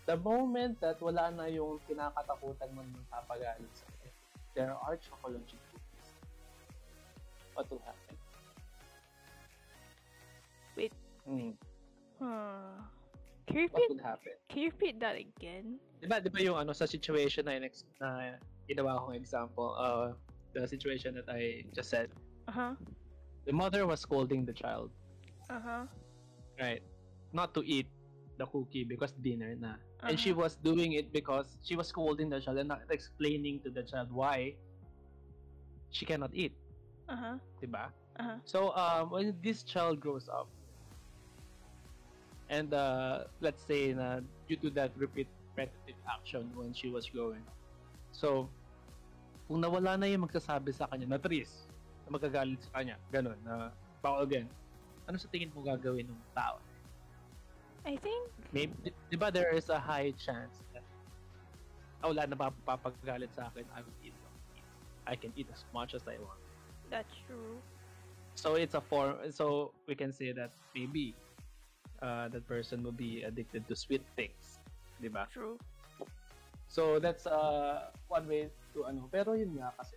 the 0.06 0.18
moment 0.18 0.82
that 0.82 0.98
wala 0.98 1.30
na 1.30 1.46
yung 1.46 1.78
kinakatakutan 1.86 2.70
mo 2.74 2.82
ng 2.82 3.06
papagalit 3.06 3.70
sa 3.70 3.86
there 4.54 4.74
are 4.74 4.96
chocolate 5.00 5.46
chip 5.48 5.62
cookies, 5.72 6.08
what 7.54 7.70
will 7.70 7.82
happen? 7.86 8.21
Wait. 11.26 11.56
Hmm. 12.18 12.24
Huh. 12.24 12.82
Can 13.46 13.56
you 13.56 13.68
What 13.70 13.82
repeat? 13.82 13.88
would 13.88 14.00
happen? 14.00 14.32
Can 14.48 14.58
you 14.62 14.70
repeat 14.70 15.00
that 15.00 15.16
again? 15.16 15.78
Di 16.00 16.06
ba, 16.08 16.20
di 16.20 16.28
ba 16.30 16.40
yung 16.42 16.56
ano, 16.58 16.72
sa 16.72 16.86
situation 16.86 17.44
na, 17.46 17.52
in- 17.58 17.70
na 18.00 18.36
ginawa 18.68 18.98
kong 19.02 19.14
example, 19.16 19.74
uh, 19.78 20.12
the 20.54 20.66
situation 20.66 21.14
that 21.14 21.28
I 21.28 21.64
just 21.74 21.90
said, 21.90 22.10
Uh 22.48 22.52
huh. 22.52 22.74
the 23.46 23.52
mother 23.52 23.86
was 23.86 24.00
scolding 24.00 24.44
the 24.44 24.52
child, 24.52 24.90
Uh 25.50 25.60
huh. 25.60 25.86
right? 26.60 26.82
Not 27.32 27.54
to 27.54 27.62
eat 27.64 27.88
the 28.38 28.46
cookie 28.46 28.84
because 28.84 29.12
dinner 29.12 29.54
na. 29.56 29.76
And 30.06 30.18
she 30.18 30.32
Uh-huh. 30.32 30.34
was 30.34 30.56
doing 30.56 30.92
it 30.92 31.12
because 31.12 31.56
she 31.62 31.76
was 31.76 31.88
scolding 31.88 32.28
the 32.30 32.40
child 32.40 32.58
and 32.58 32.68
not 32.68 32.82
explaining 32.90 33.60
to 33.62 33.70
the 33.70 33.82
child 33.82 34.10
why 34.12 34.56
she 35.90 36.04
cannot 36.06 36.30
eat, 36.34 36.52
Uh 37.08 37.16
huh. 37.16 37.38
diba? 37.62 37.90
Uh 38.18 38.22
huh. 38.22 38.38
So 38.44 38.74
um, 38.76 39.10
when 39.10 39.36
this 39.42 39.62
child 39.62 40.00
grows 40.00 40.28
up, 40.28 40.48
and 42.52 42.76
uh, 42.76 43.24
let's 43.40 43.64
say 43.64 43.96
na 43.96 44.20
due 44.44 44.60
to 44.60 44.68
that 44.76 44.92
repeat 45.00 45.26
repetitive 45.56 45.96
action 46.04 46.52
when 46.52 46.76
she 46.76 46.92
was 46.92 47.08
growing, 47.08 47.42
so 48.12 48.48
kung 49.48 49.64
nawala 49.64 49.96
na 49.96 50.06
yung 50.08 50.28
magsasabi 50.28 50.72
sa 50.72 50.84
kanya 50.88 51.16
na 51.16 51.20
Tris, 51.20 51.64
na 52.04 52.12
magagalit 52.12 52.60
sa 52.60 52.80
kanya, 52.80 52.96
ganun, 53.08 53.36
na 53.44 53.72
bawal 54.04 54.24
again, 54.24 54.48
ano 55.08 55.16
sa 55.16 55.28
tingin 55.28 55.52
mo 55.52 55.64
gagawin 55.64 56.08
ng 56.08 56.20
tao? 56.32 56.60
I 57.84 57.98
think. 57.98 58.30
Maybe, 58.54 58.72
di, 58.80 58.90
di 59.10 59.16
ba 59.18 59.32
there 59.32 59.50
is 59.52 59.68
a 59.68 59.80
high 59.80 60.14
chance 60.14 60.62
that 60.72 60.84
oh, 62.04 62.12
wala 62.12 62.28
na 62.28 62.36
papagalit 62.36 63.32
sa 63.34 63.48
akin, 63.50 63.64
I 63.72 63.80
will 63.80 63.98
eat. 64.04 64.16
I 65.06 65.18
can 65.18 65.34
eat 65.34 65.50
as 65.50 65.66
much 65.74 65.98
as 65.98 66.06
I 66.06 66.14
want. 66.22 66.38
That's 66.90 67.10
true. 67.26 67.58
So 68.38 68.54
it's 68.54 68.74
a 68.74 68.80
form. 68.80 69.18
So 69.34 69.74
we 69.86 69.94
can 69.98 70.12
say 70.14 70.30
that 70.32 70.54
maybe 70.74 71.14
uh, 72.02 72.28
that 72.28 72.46
person 72.48 72.82
will 72.82 72.96
be 72.96 73.22
addicted 73.22 73.66
to 73.68 73.76
sweet 73.76 74.02
things, 74.16 74.58
di 75.00 75.08
ba? 75.08 75.26
True. 75.32 75.56
So 76.68 76.98
that's 76.98 77.26
uh, 77.26 77.92
one 78.08 78.26
way 78.28 78.50
to 78.74 78.84
ano. 78.84 79.08
Pero 79.12 79.32
yun 79.38 79.56
nga 79.60 79.72
kasi, 79.78 79.96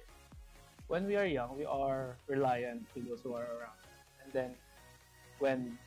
when 0.88 1.08
we 1.10 1.16
are 1.18 1.26
young, 1.26 1.58
we 1.58 1.66
are 1.66 2.16
reliant 2.28 2.86
to 2.94 3.02
those 3.02 3.22
who 3.26 3.34
are 3.34 3.48
around. 3.58 3.80
And 4.24 4.30
then, 4.32 4.52
when, 5.40 5.78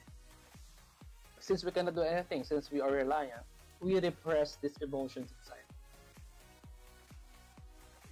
since 1.40 1.64
we 1.64 1.70
cannot 1.70 1.94
do 1.94 2.02
anything, 2.02 2.42
since 2.42 2.72
we 2.72 2.80
are 2.80 2.90
reliant, 2.90 3.44
we 3.80 4.00
repress 4.00 4.58
these 4.60 4.74
emotions 4.82 5.30
inside, 5.38 5.68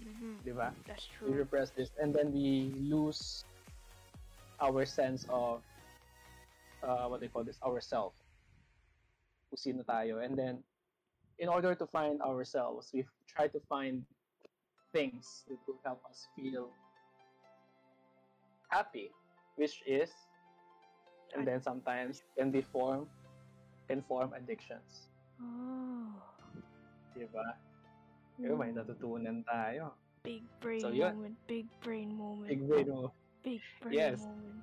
Mm-hmm. 0.06 0.58
That's 0.86 1.08
we 1.20 1.34
repress 1.34 1.70
this 1.70 1.90
and 1.98 2.14
then 2.14 2.32
we 2.32 2.72
lose 2.78 3.44
our 4.60 4.86
sense 4.86 5.26
of 5.28 5.60
uh, 6.86 7.06
what 7.10 7.20
they 7.20 7.28
call 7.28 7.42
this 7.44 7.58
ourself 7.66 8.14
kung 9.50 9.58
sino 9.58 9.82
tayo 9.82 10.22
and 10.22 10.38
then 10.38 10.62
in 11.38 11.48
order 11.50 11.74
to 11.74 11.86
find 11.86 12.22
ourselves 12.22 12.90
we 12.94 13.04
try 13.28 13.46
to 13.46 13.60
find 13.68 14.02
things 14.94 15.44
that 15.50 15.58
will 15.66 15.78
help 15.84 16.00
us 16.08 16.26
feel 16.34 16.70
happy 18.70 19.10
which 19.56 19.82
is 19.86 20.10
and 21.34 21.46
then 21.46 21.60
sometimes 21.60 22.22
can 22.38 22.50
be 22.50 22.62
form 22.62 23.06
can 23.90 24.02
form 24.02 24.32
addictions 24.34 25.10
Oh. 25.36 26.16
diba? 27.12 27.44
Diba, 28.40 28.56
may 28.56 28.72
Mm. 28.72 28.76
natutunan 28.76 29.44
tayo 29.44 29.92
Big 30.26 30.42
brain 30.58 30.82
So, 30.82 30.90
moment. 30.90 31.36
Big 31.46 31.66
brain 31.84 32.10
moment. 32.18 32.50
big 32.50 32.62
way 32.66 32.82
to 32.82 33.12
Big 33.46 33.62
brain 33.78 33.94
Yes. 33.94 34.18
moment. 34.18 34.58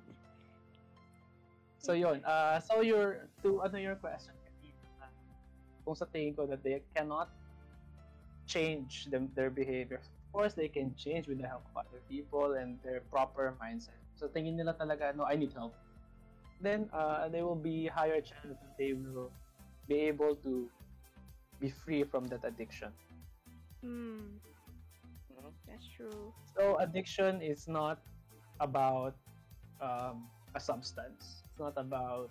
So 1.84 1.92
yun, 1.92 2.24
uh, 2.24 2.60
so 2.60 2.80
your 2.80 3.28
to 3.44 3.60
ano 3.60 3.76
your 3.76 3.96
question 4.00 4.32
kanina, 4.40 4.88
uh, 5.04 5.12
kung 5.84 5.92
sa 5.96 6.08
tingin 6.08 6.32
ko 6.32 6.48
that 6.48 6.64
they 6.64 6.80
cannot 6.96 7.28
change 8.46 9.04
them 9.12 9.28
their 9.36 9.50
behavior. 9.50 10.00
Of 10.00 10.32
course, 10.32 10.54
they 10.54 10.68
can 10.68 10.94
change 10.96 11.28
with 11.28 11.38
the 11.40 11.48
help 11.48 11.64
of 11.68 11.84
other 11.84 12.00
people 12.08 12.54
and 12.56 12.80
their 12.82 13.00
proper 13.12 13.54
mindset. 13.60 14.00
So 14.16 14.28
tingin 14.28 14.56
nila 14.56 14.74
talaga, 14.74 15.12
no, 15.16 15.24
I 15.28 15.36
need 15.36 15.52
help. 15.52 15.76
Then 16.60 16.88
uh, 16.92 17.28
they 17.28 17.42
will 17.42 17.58
be 17.58 17.86
higher 17.86 18.20
chance 18.20 18.56
that 18.56 18.72
they 18.78 18.94
will 18.94 19.30
be 19.88 20.08
able 20.08 20.36
to 20.40 20.70
be 21.60 21.70
free 21.70 22.04
from 22.04 22.26
that 22.32 22.44
addiction. 22.44 22.92
Mm. 23.84 24.40
Mhm. 25.30 25.52
That's 25.68 25.86
true. 25.88 26.32
So 26.56 26.78
addiction 26.78 27.42
is 27.42 27.68
not 27.68 28.00
about 28.60 29.14
um, 29.80 30.28
a 30.54 30.60
substance. 30.60 31.43
It's 31.54 31.62
not 31.62 31.78
about 31.78 32.30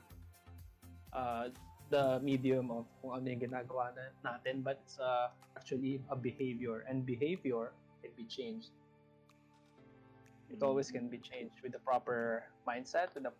uh, 1.16 1.48
the 1.88 2.20
medium 2.20 2.68
of 2.76 2.84
kung 3.00 3.16
ano 3.16 3.32
yung 3.32 3.40
ginagawa 3.40 3.96
na, 3.96 4.12
natin, 4.20 4.60
but 4.60 4.84
it's 4.84 5.00
uh, 5.00 5.32
actually 5.56 6.04
a 6.12 6.16
behavior. 6.20 6.84
And 6.92 7.08
behavior 7.08 7.72
can 8.04 8.12
be 8.20 8.28
changed. 8.28 8.76
It 10.52 10.60
always 10.60 10.92
can 10.92 11.08
be 11.08 11.24
changed 11.24 11.56
with 11.64 11.72
the 11.72 11.80
proper 11.80 12.44
mindset, 12.68 13.16
with 13.16 13.24
the 13.24 13.32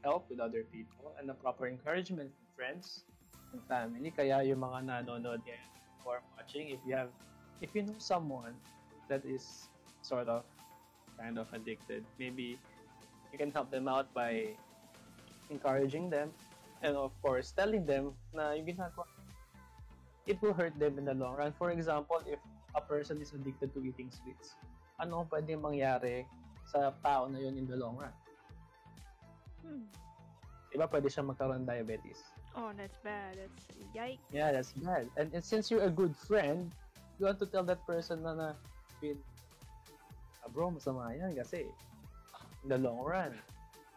help 0.00 0.24
with 0.32 0.40
other 0.40 0.64
people, 0.72 1.12
and 1.20 1.28
the 1.28 1.36
proper 1.36 1.68
encouragement 1.68 2.32
from 2.32 2.48
friends 2.56 3.04
and 3.52 3.60
family. 3.68 4.08
Kaya 4.08 4.40
yung 4.40 4.64
mga 4.64 4.88
nanonood 4.88 5.44
ngayon 5.44 5.68
are 6.08 6.24
watching, 6.40 6.72
if 6.72 6.80
you 6.88 6.96
have, 6.96 7.12
if 7.60 7.76
you 7.76 7.84
know 7.84 8.00
someone 8.00 8.56
that 9.12 9.20
is 9.28 9.68
sort 10.00 10.32
of 10.32 10.48
kind 11.20 11.36
of 11.36 11.44
addicted, 11.52 12.08
maybe 12.16 12.56
you 13.32 13.36
can 13.36 13.52
help 13.52 13.68
them 13.68 13.84
out 13.84 14.08
by 14.16 14.56
encouraging 15.54 16.10
them 16.10 16.34
and 16.82 16.98
of 16.98 17.14
course 17.22 17.54
telling 17.54 17.86
them 17.86 18.10
na 18.34 18.52
yung 18.58 18.66
ginagawa 18.66 19.06
it 20.26 20.40
will 20.40 20.52
hurt 20.52 20.76
them 20.78 20.98
in 20.98 21.04
the 21.04 21.14
long 21.14 21.36
run. 21.36 21.52
For 21.52 21.70
example, 21.70 22.20
if 22.26 22.40
a 22.74 22.80
person 22.80 23.20
is 23.20 23.32
addicted 23.32 23.72
to 23.74 23.84
eating 23.84 24.10
sweets, 24.10 24.56
ano 24.98 25.24
ang 25.24 25.28
pwedeng 25.28 25.60
mangyari 25.60 26.24
sa 26.64 26.92
tao 27.04 27.28
na 27.28 27.38
yun 27.38 27.60
in 27.60 27.68
the 27.68 27.76
long 27.76 27.96
run? 28.00 28.14
Hmm. 29.64 29.84
Diba 30.72 30.88
pwede 30.90 31.06
siya 31.12 31.22
magkaroon 31.22 31.62
ng 31.62 31.68
diabetes? 31.68 32.24
Oh, 32.56 32.70
that's 32.74 32.98
bad. 33.02 33.38
That's 33.38 33.64
yikes. 33.94 34.22
Yeah, 34.32 34.50
that's 34.50 34.72
bad. 34.78 35.06
And, 35.18 35.30
and 35.34 35.44
since 35.44 35.70
you're 35.70 35.86
a 35.86 35.92
good 35.92 36.14
friend, 36.16 36.70
you 37.18 37.26
want 37.26 37.38
to 37.38 37.46
tell 37.46 37.62
that 37.66 37.82
person 37.86 38.22
na 38.22 38.34
na, 38.34 38.48
Bin, 39.02 39.18
ah, 40.42 40.48
bro, 40.50 40.70
masama 40.70 41.14
yan 41.14 41.34
kasi 41.34 41.66
in 42.62 42.68
the 42.70 42.78
long 42.78 43.02
run, 43.02 43.34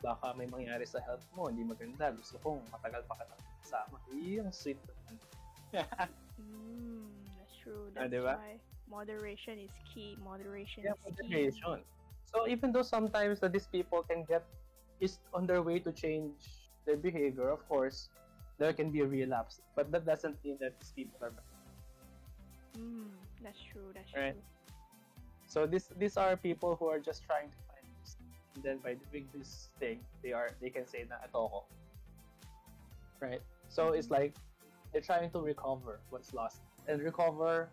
baka 0.02 0.34
may 0.38 0.46
mangyari 0.46 0.86
sa 0.86 1.02
health 1.04 1.26
mo, 1.34 1.50
hindi 1.50 1.66
maganda. 1.66 2.14
Gusto 2.14 2.38
kong 2.42 2.62
matagal 2.70 3.04
pa 3.10 3.16
ka 3.18 3.26
kasama. 3.64 3.98
Yung 4.14 4.52
sweet 4.54 4.80
naman. 4.86 5.16
Mm, 6.38 7.10
that's 7.34 7.56
true. 7.66 7.90
Ah, 7.98 8.06
That's 8.06 8.14
diba? 8.14 8.38
why 8.38 8.62
moderation 8.86 9.58
is 9.58 9.74
key. 9.90 10.14
Moderation 10.22 10.86
Yeah, 10.86 10.94
is 10.94 11.18
key. 11.18 11.50
moderation. 11.50 11.82
So 12.30 12.46
even 12.48 12.72
though 12.72 12.86
sometimes 12.86 13.40
that 13.42 13.52
these 13.54 13.66
people 13.66 14.04
can 14.06 14.24
get 14.30 14.46
is 15.02 15.18
on 15.34 15.48
their 15.50 15.62
way 15.66 15.80
to 15.82 15.92
change 15.92 16.70
their 16.86 16.98
behavior, 16.98 17.50
of 17.50 17.66
course, 17.68 18.10
there 18.62 18.74
can 18.74 18.92
be 18.94 19.02
a 19.02 19.08
relapse. 19.08 19.62
But 19.76 19.92
that 19.92 20.06
doesn't 20.06 20.38
mean 20.46 20.58
that 20.62 20.78
these 20.80 20.94
people 20.94 21.18
are 21.26 21.34
bad. 21.34 21.46
Mm, 22.78 23.10
that's 23.42 23.58
true. 23.74 23.90
That's 23.94 24.14
Right. 24.14 24.38
true. 24.38 24.46
So 25.48 25.66
this 25.66 25.90
these 25.98 26.18
are 26.18 26.36
people 26.38 26.76
who 26.78 26.86
are 26.86 27.00
just 27.00 27.24
trying 27.26 27.50
to. 27.50 27.67
And 28.58 28.66
then 28.66 28.82
by 28.82 28.98
doing 29.14 29.30
this 29.38 29.70
thing, 29.78 30.02
they 30.26 30.34
are 30.34 30.50
they 30.58 30.74
can 30.74 30.90
say 30.90 31.06
na 31.06 31.22
ito 31.22 31.38
ako. 31.38 31.70
Right? 33.22 33.42
So 33.70 33.94
it's 33.94 34.10
like 34.10 34.34
they're 34.90 35.06
trying 35.06 35.30
to 35.30 35.40
recover 35.46 36.02
what's 36.10 36.34
lost. 36.34 36.66
And 36.90 36.98
recover 37.06 37.70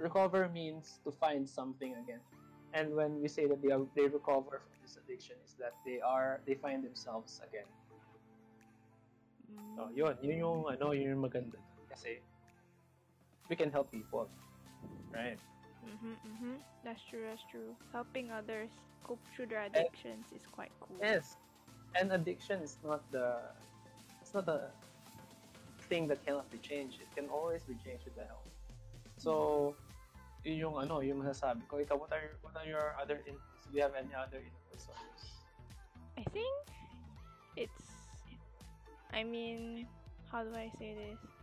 recover 0.00 0.48
means 0.48 0.96
to 1.04 1.12
find 1.12 1.44
something 1.44 1.92
again. 2.00 2.24
And 2.72 2.96
when 2.96 3.20
we 3.20 3.28
say 3.28 3.44
that 3.52 3.60
they 3.60 3.68
are, 3.68 3.84
they 3.92 4.08
recover 4.08 4.64
from 4.64 4.80
this 4.80 4.96
addiction 4.96 5.36
is 5.44 5.60
that 5.60 5.76
they 5.84 6.00
are 6.00 6.40
they 6.48 6.56
find 6.56 6.80
themselves 6.80 7.44
again. 7.44 7.68
So 9.76 9.92
Mm. 9.92 9.92
yun, 9.92 10.14
yun 10.24 10.36
yung 10.40 10.60
ano, 10.64 10.96
yun 10.96 11.20
yung 11.20 11.20
maganda. 11.20 11.60
Kasi 11.92 12.24
we 13.52 13.60
can 13.60 13.68
help 13.68 13.92
people. 13.92 14.32
Right? 15.12 15.36
Mhm, 15.84 16.16
mhm. 16.24 16.54
That's 16.82 17.02
true. 17.04 17.22
That's 17.28 17.44
true. 17.50 17.76
Helping 17.92 18.30
others 18.30 18.70
cope 19.04 19.20
through 19.34 19.46
their 19.52 19.62
addictions 19.68 20.32
is 20.32 20.46
quite 20.48 20.72
cool. 20.80 20.96
Yes. 21.00 21.36
And 22.00 22.10
addiction 22.12 22.60
is 22.62 22.76
not 22.82 23.04
the 23.12 23.40
it's 24.20 24.34
not 24.34 24.46
the 24.46 24.72
thing 25.88 26.08
that 26.08 26.24
cannot 26.24 26.50
be 26.50 26.58
changed. 26.58 27.00
It 27.00 27.12
can 27.14 27.28
always 27.28 27.62
be 27.62 27.76
changed 27.84 28.04
with 28.04 28.16
the 28.16 28.24
help. 28.24 28.48
So 29.18 29.76
yun 30.44 30.56
yung 30.58 30.74
ano, 30.76 31.00
yung 31.00 31.24
masasabi 31.24 31.64
ko. 31.68 31.80
Ikaw, 31.80 31.96
what 31.96 32.12
are 32.12 32.20
your, 32.20 32.36
what 32.44 32.54
are 32.56 32.68
your 32.68 32.86
other 33.00 33.20
inputs? 33.24 33.64
Do 33.72 33.76
you 33.76 33.82
have 33.84 33.96
any 33.96 34.12
other 34.12 34.40
inputs 34.40 34.88
on 34.92 34.98
this? 35.12 35.22
I 36.20 36.24
think 36.32 36.56
it's. 37.56 37.84
I 39.12 39.22
mean, 39.22 39.86
how 40.32 40.42
do 40.42 40.52
I 40.52 40.68
say 40.76 40.92
this? 40.92 41.33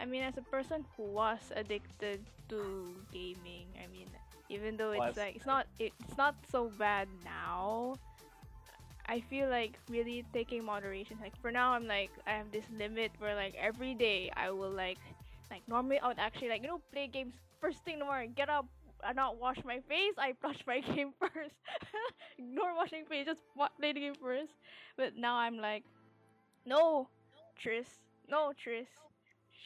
I 0.00 0.04
mean, 0.04 0.22
as 0.22 0.36
a 0.36 0.42
person 0.42 0.84
who 0.96 1.04
was 1.04 1.52
addicted 1.54 2.20
to 2.48 2.94
gaming, 3.12 3.66
I 3.82 3.86
mean, 3.88 4.08
even 4.48 4.76
though 4.76 4.92
it's 4.92 5.00
Was. 5.00 5.16
like 5.16 5.36
it's 5.36 5.46
not 5.46 5.66
it's 5.78 6.16
not 6.16 6.34
so 6.50 6.70
bad 6.78 7.08
now. 7.24 7.94
I 9.08 9.20
feel 9.20 9.48
like 9.48 9.78
really 9.88 10.24
taking 10.32 10.64
moderation. 10.64 11.16
Like 11.20 11.36
for 11.40 11.50
now, 11.50 11.72
I'm 11.72 11.86
like 11.86 12.10
I 12.26 12.32
have 12.32 12.50
this 12.52 12.64
limit 12.76 13.12
where 13.18 13.34
like 13.34 13.54
every 13.58 13.94
day 13.94 14.30
I 14.36 14.50
will 14.50 14.70
like 14.70 14.98
like 15.50 15.62
normally 15.68 15.98
I 15.98 16.08
would 16.08 16.18
actually 16.18 16.48
like 16.48 16.62
you 16.62 16.68
know 16.68 16.80
play 16.92 17.06
games 17.06 17.34
first 17.60 17.84
thing 17.84 17.94
in 17.94 18.00
the 18.00 18.04
morning, 18.04 18.32
get 18.36 18.48
up, 18.48 18.66
I 19.02 19.12
not 19.12 19.38
wash 19.38 19.58
my 19.64 19.80
face, 19.88 20.14
I 20.18 20.32
touch 20.42 20.62
my 20.66 20.80
game 20.94 21.12
first. 21.18 21.54
Ignore 22.38 22.74
washing 22.74 23.04
face, 23.06 23.26
just 23.26 23.42
play 23.78 23.92
the 23.92 24.00
game 24.00 24.14
first. 24.14 24.52
But 24.96 25.16
now 25.16 25.36
I'm 25.36 25.58
like, 25.58 25.84
no, 26.64 27.08
Tris, 27.58 27.86
no 28.28 28.52
Tris, 28.52 28.86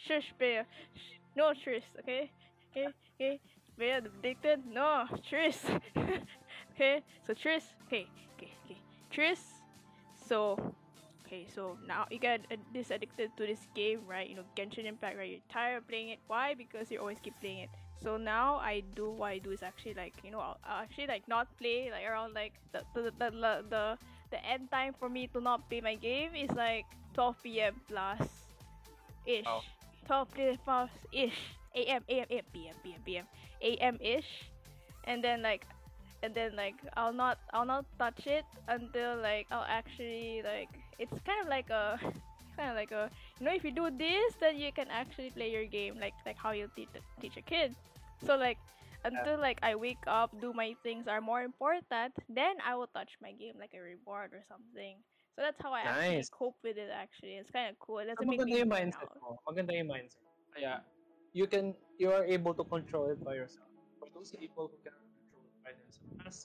shush, 0.07 0.33
Bea, 0.39 0.63
Shh, 0.95 1.19
no 1.37 1.53
Tris, 1.55 1.85
okay, 2.01 2.31
okay, 2.71 2.89
okay. 3.17 3.41
Bea 3.79 3.91
addicted, 3.91 4.61
no 4.67 5.07
Tris, 5.29 5.65
okay. 6.75 7.03
So 7.27 7.35
Tris, 7.35 7.65
okay, 7.87 8.07
okay, 8.37 8.53
okay, 8.65 8.79
Tris. 9.11 9.41
So, 10.29 10.75
okay, 11.27 11.47
so 11.53 11.77
now 11.87 12.07
you 12.11 12.19
get 12.19 12.41
this 12.73 12.91
addicted 12.91 13.31
to 13.37 13.47
this 13.47 13.67
game, 13.75 14.01
right? 14.07 14.29
You 14.29 14.37
know, 14.37 14.45
Genshin 14.57 14.87
Impact, 14.87 15.19
right? 15.19 15.31
You're 15.31 15.49
tired 15.51 15.79
of 15.79 15.89
playing 15.89 16.11
it. 16.11 16.19
Why? 16.29 16.55
Because 16.55 16.91
you 16.91 17.01
always 17.01 17.19
keep 17.19 17.35
playing 17.41 17.61
it. 17.61 17.71
So 18.03 18.17
now 18.17 18.57
I 18.57 18.83
do 18.95 19.11
what 19.11 19.27
I 19.27 19.39
do 19.39 19.51
is 19.51 19.63
actually 19.63 19.95
like 19.95 20.15
you 20.25 20.31
know 20.31 20.41
I'll, 20.41 20.57
I'll 20.65 20.83
actually 20.83 21.07
like 21.07 21.29
not 21.29 21.49
play 21.59 21.91
like 21.91 22.07
around 22.09 22.33
like 22.33 22.55
the 22.73 22.83
the, 22.95 23.13
the 23.19 23.31
the 23.31 23.65
the 23.69 23.99
the 24.31 24.47
end 24.47 24.71
time 24.71 24.95
for 24.99 25.09
me 25.09 25.27
to 25.29 25.41
not 25.41 25.69
play 25.69 25.81
my 25.81 25.97
game 25.97 26.35
is 26.35 26.51
like 26.53 26.87
12 27.15 27.43
p.m. 27.43 27.75
plus 27.89 28.23
ish. 29.27 29.45
Oh. 29.47 29.63
12 30.11 30.35
p.m. 30.35 30.59
plus 30.65 30.91
ish. 31.13 31.39
A.m. 31.77 32.03
A.M. 32.11 32.27
A.M. 32.31 32.45
P.M. 32.53 32.75
P.M. 32.83 33.01
P.M. 33.07 33.27
A.M. 33.63 33.97
ish, 34.03 34.51
and 35.05 35.23
then 35.23 35.41
like 35.41 35.63
and 36.23 36.35
then 36.35 36.57
like 36.57 36.75
I'll 36.97 37.13
not 37.13 37.39
I'll 37.55 37.65
not 37.65 37.87
touch 37.97 38.27
it 38.27 38.45
until 38.67 39.17
like 39.23 39.47
I'll 39.53 39.67
actually 39.69 40.43
like 40.43 40.69
it's 40.99 41.15
kind 41.23 41.41
of 41.41 41.47
like 41.49 41.71
a 41.71 41.99
kind 42.57 42.71
of 42.71 42.77
like 42.77 42.91
a 42.91 43.09
you 43.39 43.47
know 43.47 43.55
if 43.55 43.63
you 43.63 43.71
do 43.71 43.89
this 43.91 44.35
then 44.41 44.59
you 44.59 44.73
can 44.73 44.89
actually 44.91 45.31
play 45.31 45.51
your 45.53 45.65
game 45.65 45.95
like 46.01 46.15
like 46.27 46.37
how 46.37 46.51
you 46.51 46.69
teach 46.75 46.91
teach 47.21 47.37
a 47.37 47.43
kid 47.43 47.75
so 48.27 48.37
like 48.37 48.59
until 49.05 49.39
like 49.39 49.61
I 49.63 49.77
wake 49.77 50.03
up 50.09 50.35
do 50.41 50.53
my 50.53 50.75
things 50.83 51.07
are 51.07 51.21
more 51.21 51.43
important 51.43 52.13
then 52.29 52.57
I 52.67 52.75
will 52.75 52.89
touch 52.89 53.11
my 53.23 53.33
game 53.33 53.55
like 53.59 53.75
a 53.79 53.81
reward 53.81 54.35
or 54.35 54.43
something 54.49 54.97
so 55.41 55.49
that's 55.49 55.57
how 55.65 55.73
I 55.73 55.89
actually 55.89 56.29
cope 56.37 56.61
with 56.61 56.77
it 56.77 56.93
actually 56.93 57.41
it's 57.41 57.49
kind 57.49 57.73
of 57.73 57.81
cool 57.81 58.05
it 58.05 58.13
So 58.13 58.21
doesn't 58.21 58.29
make 58.29 58.45
maganda 58.45 58.61
me 58.61 58.69
mindset 58.69 59.09
mo. 59.25 59.41
Maganda 59.49 59.73
yung 59.73 59.89
mindset. 59.89 60.21
Kaya, 60.53 60.85
you 61.33 61.49
can, 61.49 61.73
you 61.97 62.13
are 62.13 62.29
able 62.29 62.53
to 62.53 62.65
control 62.69 63.09
it 63.09 63.25
by 63.25 63.41
yourself. 63.41 63.73
For 63.97 64.13
those 64.13 64.37
people 64.37 64.69
who 64.69 64.77
cannot 64.85 65.01
control 65.01 65.49
it 65.49 65.57
by 65.65 65.73
themselves, 65.73 66.13
ask 66.29 66.41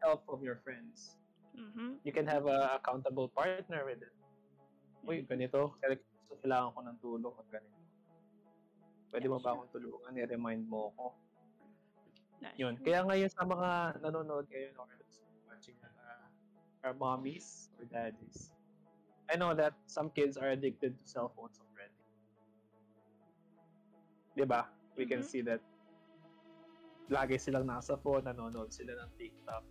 help 0.00 0.24
from 0.24 0.40
your 0.40 0.56
friends. 0.64 1.20
Mhm. 1.52 2.00
You 2.08 2.12
can 2.16 2.24
have 2.24 2.48
a 2.48 2.80
accountable 2.80 3.28
partner 3.28 3.84
with 3.84 4.00
it. 4.00 4.16
Uy, 5.04 5.28
ganito, 5.28 5.76
kaya- 5.84 6.00
so 6.24 6.40
kailangan 6.40 6.72
ko 6.72 6.80
ng 6.88 6.96
tulong 7.04 7.34
at 7.36 7.46
ganito. 7.52 7.80
Pwede 9.12 9.28
mo 9.28 9.36
Yeah, 9.36 9.44
ba 9.44 9.50
sure. 9.52 9.56
akong 9.60 9.72
tulungan? 9.76 10.12
I-remind 10.24 10.64
mo 10.64 10.96
ako. 10.96 11.04
That's 12.40 12.56
Yun. 12.56 12.80
Kaya 12.80 13.04
ngayon 13.04 13.28
sa 13.28 13.44
mga 13.44 14.00
nanonood 14.00 14.48
ngayon 14.48 14.72
or 14.80 14.88
our 16.84 16.94
mommies 16.94 17.68
or 17.78 17.84
daddies, 17.90 18.52
I 19.28 19.36
know 19.36 19.54
that 19.54 19.74
some 19.86 20.10
kids 20.10 20.36
are 20.36 20.50
addicted 20.50 20.96
to 20.96 21.04
cell 21.04 21.28
phones 21.36 21.60
already. 21.60 21.98
Diba? 24.36 24.66
We 24.96 25.06
can 25.06 25.20
Mhm. 25.20 25.28
see 25.28 25.42
that 25.44 25.60
lagi 27.08 27.40
silang 27.40 27.64
nasa 27.64 27.96
phone, 27.96 28.24
nanonood 28.24 28.68
sila 28.68 28.92
ng 28.92 29.10
TikTok. 29.16 29.64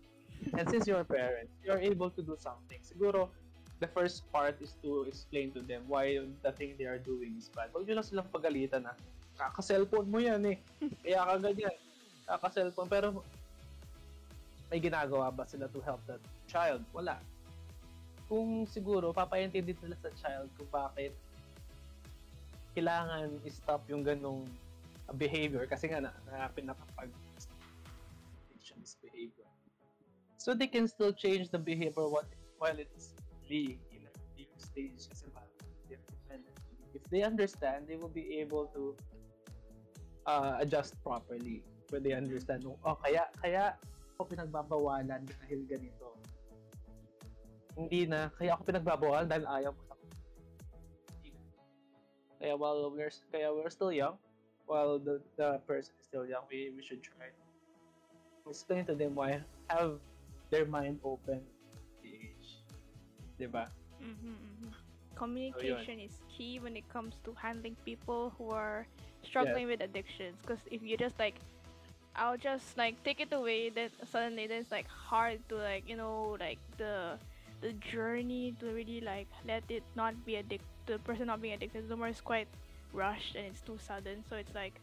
And 0.58 0.66
since 0.70 0.86
you're 0.86 1.06
parents, 1.06 1.54
you're 1.62 1.82
able 1.82 2.10
to 2.10 2.22
do 2.22 2.34
something. 2.38 2.78
Siguro, 2.82 3.30
the 3.78 3.86
first 3.86 4.26
part 4.34 4.58
is 4.58 4.74
to 4.82 5.06
explain 5.06 5.54
to 5.54 5.62
them 5.62 5.86
why 5.86 6.18
the 6.42 6.52
thing 6.54 6.74
they 6.78 6.86
are 6.86 6.98
doing 6.98 7.38
is 7.38 7.50
bad. 7.54 7.70
Huwag 7.70 7.86
nyo 7.86 8.02
lang 8.02 8.06
silang 8.06 8.30
pagalitan 8.30 8.82
na, 8.86 8.94
kaka-cellphone 9.38 10.10
mo 10.10 10.18
yan 10.18 10.42
eh. 10.50 10.58
Kaya 11.06 11.22
ka 11.26 11.34
ganyan. 11.38 11.76
Kaka-cellphone. 12.26 12.90
Pero, 12.90 13.22
may 14.66 14.82
ginagawa 14.82 15.30
ba 15.30 15.46
sila 15.46 15.70
to 15.70 15.78
help 15.80 16.02
that 16.10 16.20
child? 16.48 16.82
Wala. 16.96 17.20
Kung 18.26 18.64
siguro, 18.64 19.12
papaintindi 19.12 19.76
nila 19.84 19.96
sa 20.00 20.10
child 20.16 20.48
kung 20.56 20.68
bakit 20.72 21.12
kailangan 22.72 23.32
i-stop 23.44 23.84
yung 23.88 24.04
ganong 24.04 24.44
behavior 25.16 25.64
kasi 25.64 25.88
nga 25.88 26.04
na, 26.04 26.12
na 26.28 26.48
pinakapag 26.52 27.08
addiction 28.68 28.76
is 28.84 29.00
behavior. 29.00 29.48
so 30.36 30.54
they 30.54 30.68
can 30.68 30.86
still 30.86 31.12
change 31.12 31.50
the 31.50 31.58
behavior 31.58 32.06
what, 32.06 32.28
while 32.58 32.76
it's 32.76 33.16
really 33.50 33.80
in 33.90 34.04
a 34.04 34.12
deep 34.36 34.52
stage 34.56 35.08
kasi 35.08 35.26
they're 35.88 35.98
dependent. 36.06 36.56
If 36.94 37.02
they 37.10 37.22
understand, 37.24 37.88
they 37.88 37.96
will 37.96 38.12
be 38.12 38.38
able 38.38 38.70
to 38.76 38.94
uh, 40.26 40.56
adjust 40.60 40.94
properly 41.02 41.64
where 41.88 42.00
they 42.00 42.12
understand, 42.12 42.68
oh, 42.68 42.94
kaya, 43.00 43.26
kaya 43.40 43.74
ako 44.14 44.28
pinagbabawalan 44.28 45.24
dahil 45.24 45.60
ganito. 45.64 46.14
Hindi 47.78 48.10
na, 48.10 48.34
kaya 48.34 48.58
ako 48.58 48.66
pinagbabawalan 48.66 49.30
dahil 49.30 49.46
ayaw 49.46 49.70
ko 49.70 49.88
kaya 52.38 52.54
while 52.54 52.90
we're 52.90 53.10
kaya 53.34 53.50
we're 53.50 53.70
still 53.70 53.92
young, 53.92 54.14
while 54.66 54.98
the, 54.98 55.20
the 55.36 55.58
person 55.66 55.92
is 55.98 56.06
still 56.06 56.26
young, 56.26 56.46
we, 56.50 56.70
we 56.74 56.82
should 56.82 57.02
try 57.02 57.26
to 57.26 58.50
explain 58.50 58.86
to 58.86 58.94
them 58.94 59.14
why 59.14 59.42
have 59.68 59.98
their 60.50 60.64
mind 60.64 61.00
open 61.04 61.42
the 62.02 62.08
age. 62.08 62.62
Diba? 63.40 63.66
Mm-hmm, 63.98 64.30
mm-hmm. 64.30 64.70
Communication 65.14 65.98
is 65.98 66.22
key 66.30 66.60
when 66.62 66.76
it 66.76 66.88
comes 66.88 67.18
to 67.24 67.34
handling 67.34 67.76
people 67.84 68.32
who 68.38 68.50
are 68.50 68.86
struggling 69.22 69.68
yes. 69.68 69.78
with 69.78 69.90
addictions. 69.90 70.36
Because 70.40 70.62
if 70.70 70.80
you 70.82 70.96
just 70.96 71.18
like, 71.18 71.34
I'll 72.14 72.38
just 72.38 72.78
like 72.78 73.02
take 73.02 73.20
it 73.20 73.32
away, 73.32 73.70
then 73.70 73.90
suddenly 74.10 74.46
then 74.46 74.62
it's 74.62 74.70
like 74.70 74.86
hard 74.86 75.42
to 75.50 75.56
like 75.56 75.88
you 75.88 75.96
know 75.96 76.36
like 76.38 76.58
the 76.78 77.18
the 77.60 77.72
journey 77.92 78.54
to 78.60 78.66
really 78.66 79.00
like 79.00 79.26
let 79.46 79.64
it 79.68 79.82
not 79.96 80.14
be 80.24 80.36
addicted 80.36 80.66
the 80.86 80.98
person 81.00 81.26
not 81.26 81.40
being 81.40 81.54
addicted 81.54 81.88
to 81.88 81.96
more 81.96 82.08
is 82.08 82.20
quite 82.20 82.48
rushed 82.92 83.36
and 83.36 83.46
it's 83.46 83.60
too 83.60 83.78
sudden. 83.86 84.24
So 84.28 84.36
it's 84.36 84.54
like 84.54 84.74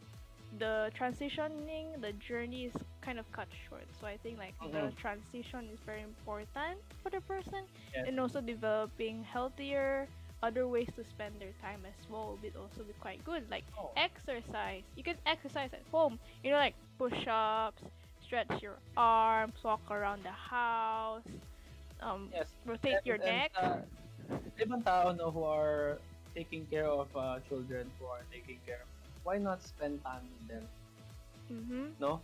the 0.58 0.90
transitioning, 0.98 2.00
the 2.00 2.12
journey 2.12 2.66
is 2.66 2.72
kind 3.02 3.18
of 3.18 3.30
cut 3.32 3.48
short. 3.68 3.84
So 4.00 4.06
I 4.06 4.16
think 4.16 4.38
like 4.38 4.54
mm-hmm. 4.58 4.72
the 4.72 4.92
transition 4.92 5.68
is 5.72 5.80
very 5.84 6.02
important 6.02 6.78
for 7.02 7.10
the 7.10 7.20
person, 7.22 7.64
yes. 7.94 8.04
and 8.06 8.18
also 8.20 8.40
developing 8.40 9.24
healthier 9.24 10.08
other 10.42 10.68
ways 10.68 10.88
to 10.94 11.02
spend 11.04 11.34
their 11.40 11.52
time 11.62 11.80
as 11.86 12.10
well 12.10 12.38
would 12.42 12.52
also 12.56 12.82
be 12.84 12.92
quite 13.00 13.24
good. 13.24 13.42
Like 13.50 13.64
oh. 13.78 13.90
exercise, 13.96 14.82
you 14.96 15.02
can 15.02 15.16
exercise 15.26 15.70
at 15.72 15.82
home. 15.90 16.18
You 16.44 16.50
know, 16.50 16.56
like 16.58 16.74
push-ups, 16.98 17.82
stretch 18.24 18.62
your 18.62 18.76
arms, 18.96 19.54
walk 19.64 19.80
around 19.90 20.22
the 20.22 20.30
house, 20.30 21.22
um, 22.02 22.28
yes. 22.32 22.48
rotate 22.64 23.00
and, 23.00 23.06
your 23.06 23.16
and, 23.16 23.24
neck. 23.24 23.50
Uh, 23.56 23.76
ibang 24.58 24.84
tao 24.84 25.12
no, 25.12 25.30
who 25.30 25.44
are 25.44 25.98
taking 26.34 26.66
care 26.66 26.86
of 26.86 27.08
uh, 27.16 27.38
children, 27.48 27.88
who 27.98 28.06
are 28.06 28.24
taking 28.32 28.58
care 28.66 28.82
of 28.82 28.88
why 29.24 29.38
not 29.38 29.62
spend 29.62 29.98
time 30.04 30.22
with 30.38 30.46
them? 30.46 30.64
Mm-hmm. 31.50 31.84
No? 31.98 32.20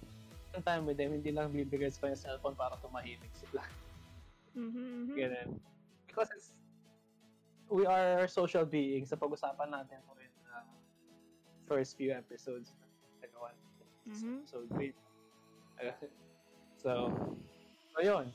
Spend 0.50 0.64
time 0.64 0.86
with 0.86 0.96
them, 0.96 1.10
hindi 1.10 1.32
lang 1.32 1.50
bibigay 1.50 1.90
sa 1.90 2.06
yung 2.06 2.20
cellphone 2.20 2.54
para 2.54 2.78
tumahimik 2.78 3.32
sila. 3.34 3.66
Mm-hmm, 4.54 5.18
Ganun. 5.18 5.58
Because 6.06 6.30
it's, 6.30 6.54
we 7.66 7.88
are 7.90 8.28
social 8.28 8.62
beings 8.62 9.10
sa 9.10 9.18
pag-usapan 9.18 9.74
natin 9.74 9.98
po 10.06 10.14
in 10.22 10.30
uh, 10.54 10.62
first 11.66 11.98
few 11.98 12.14
episodes 12.14 12.70
na 12.78 12.86
nagawa. 13.26 13.50
Mm-hmm. 14.06 14.46
So, 14.46 14.62
great. 14.70 14.94
so, 16.78 17.10
so 17.90 17.98
yun 17.98 18.30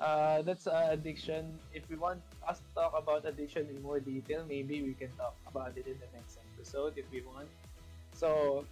uh, 0.00 0.42
that's 0.42 0.66
uh, 0.66 0.88
addiction. 0.90 1.58
If 1.72 1.88
we 1.88 1.96
want 1.96 2.20
us 2.46 2.58
to 2.58 2.68
talk 2.74 2.92
about 2.96 3.24
addiction 3.24 3.68
in 3.68 3.82
more 3.82 4.00
detail, 4.00 4.44
maybe 4.48 4.82
we 4.82 4.94
can 4.94 5.10
talk 5.16 5.36
about 5.46 5.76
it 5.76 5.86
in 5.86 5.98
the 5.98 6.10
next 6.14 6.38
episode 6.54 6.94
if 6.96 7.10
we 7.10 7.22
want. 7.22 7.48
So 8.14 8.64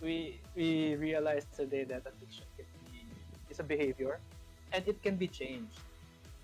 we 0.00 0.40
we 0.56 0.96
realized 0.96 1.52
today 1.54 1.84
that 1.84 2.02
addiction 2.06 2.44
can 2.56 2.66
be 2.90 3.06
is 3.50 3.60
a 3.60 3.64
behavior, 3.64 4.18
and 4.72 4.86
it 4.88 5.02
can 5.02 5.16
be 5.16 5.28
changed, 5.28 5.78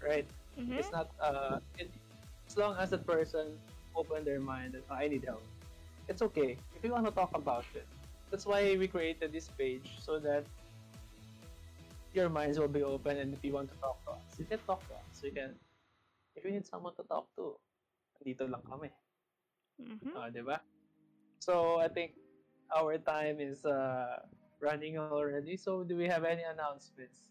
right? 0.05 0.27
Mm-hmm. 0.59 0.79
It's 0.79 0.93
not 0.93 1.11
uh, 1.21 1.59
it, 1.79 1.91
as 2.47 2.57
long 2.57 2.77
as 2.79 2.91
the 2.91 2.99
person 2.99 3.59
open 3.97 4.25
their 4.25 4.41
mind 4.41 4.75
that 4.75 4.85
oh, 4.91 4.95
I 4.95 5.09
need 5.09 5.25
help, 5.25 5.43
it's 6.09 6.23
okay. 6.23 6.57
If 6.77 6.85
you 6.85 6.93
want 6.93 7.07
to 7.07 7.13
talk 7.13 7.31
about 7.35 7.65
it, 7.75 7.87
that's 8.31 8.47
why 8.47 8.77
we 8.77 8.89
created 8.89 9.33
this 9.33 9.49
page 9.49 9.99
so 9.99 10.19
that 10.21 10.45
your 12.19 12.29
minds 12.29 12.59
will 12.59 12.69
be 12.69 12.83
open 12.83 13.17
and 13.23 13.33
if 13.33 13.41
you 13.47 13.55
want 13.55 13.71
to 13.71 13.79
talk 13.79 14.03
to 14.05 14.11
us, 14.19 14.35
you 14.39 14.45
can 14.45 14.59
talk 14.67 14.83
to 14.91 14.95
us. 14.99 15.23
You 15.23 15.31
can, 15.31 15.55
if 16.35 16.45
you 16.45 16.51
need 16.51 16.67
someone 16.67 16.95
to 16.99 17.05
talk 17.07 17.31
to, 17.39 17.55
dito 18.27 18.51
lang 18.51 18.63
kami. 18.67 18.91
Mm-hmm. 19.79 20.19
Uh, 20.19 20.29
di 20.35 20.43
ba? 20.43 20.59
So, 21.39 21.79
I 21.79 21.87
think 21.87 22.19
our 22.75 22.99
time 22.99 23.39
is 23.39 23.63
uh, 23.63 24.27
running 24.59 24.99
already. 24.99 25.55
So, 25.55 25.87
do 25.87 25.95
we 25.95 26.11
have 26.11 26.27
any 26.27 26.43
announcements, 26.43 27.31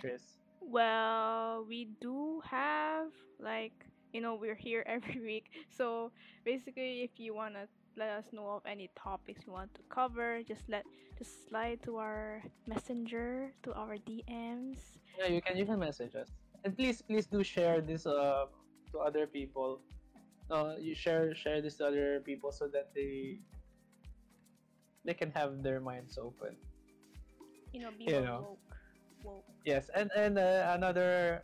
Tris? 0.00 0.40
Well, 0.64 1.68
we 1.68 1.92
do 2.00 2.40
have, 2.48 3.12
like, 3.36 3.76
you 4.16 4.24
know, 4.24 4.40
we're 4.40 4.56
here 4.56 4.80
every 4.88 5.20
week. 5.20 5.52
So, 5.68 6.08
basically, 6.48 7.04
if 7.04 7.20
you 7.20 7.36
want 7.36 7.60
to 7.60 7.68
let 7.96 8.10
us 8.10 8.24
know 8.32 8.48
of 8.50 8.62
any 8.66 8.90
topics 8.96 9.42
you 9.46 9.52
want 9.52 9.72
to 9.74 9.80
cover. 9.88 10.42
Just 10.42 10.68
let 10.68 10.84
just 11.18 11.48
slide 11.48 11.82
to 11.84 11.96
our 11.96 12.42
messenger 12.66 13.52
to 13.62 13.72
our 13.74 13.96
DMs. 13.96 14.98
Yeah, 15.18 15.28
you 15.28 15.40
can 15.42 15.56
you 15.56 15.66
can 15.66 15.78
message 15.78 16.14
us. 16.14 16.28
And 16.64 16.76
please 16.76 17.02
please 17.02 17.26
do 17.26 17.42
share 17.42 17.80
this 17.80 18.06
uh 18.06 18.46
to 18.92 18.98
other 18.98 19.26
people. 19.26 19.80
Uh, 20.50 20.74
you 20.78 20.94
share 20.94 21.34
share 21.34 21.60
this 21.60 21.76
to 21.78 21.86
other 21.86 22.20
people 22.24 22.52
so 22.52 22.68
that 22.68 22.92
they 22.94 23.40
they 25.04 25.14
can 25.14 25.30
have 25.32 25.62
their 25.62 25.80
minds 25.80 26.18
open. 26.18 26.56
You 27.72 27.82
know, 27.82 27.90
be 27.96 28.04
you 28.04 28.20
know. 28.20 28.58
woke. 28.58 28.74
woke. 29.24 29.44
Yes, 29.64 29.90
and 29.94 30.10
and 30.16 30.38
uh, 30.38 30.72
another 30.76 31.42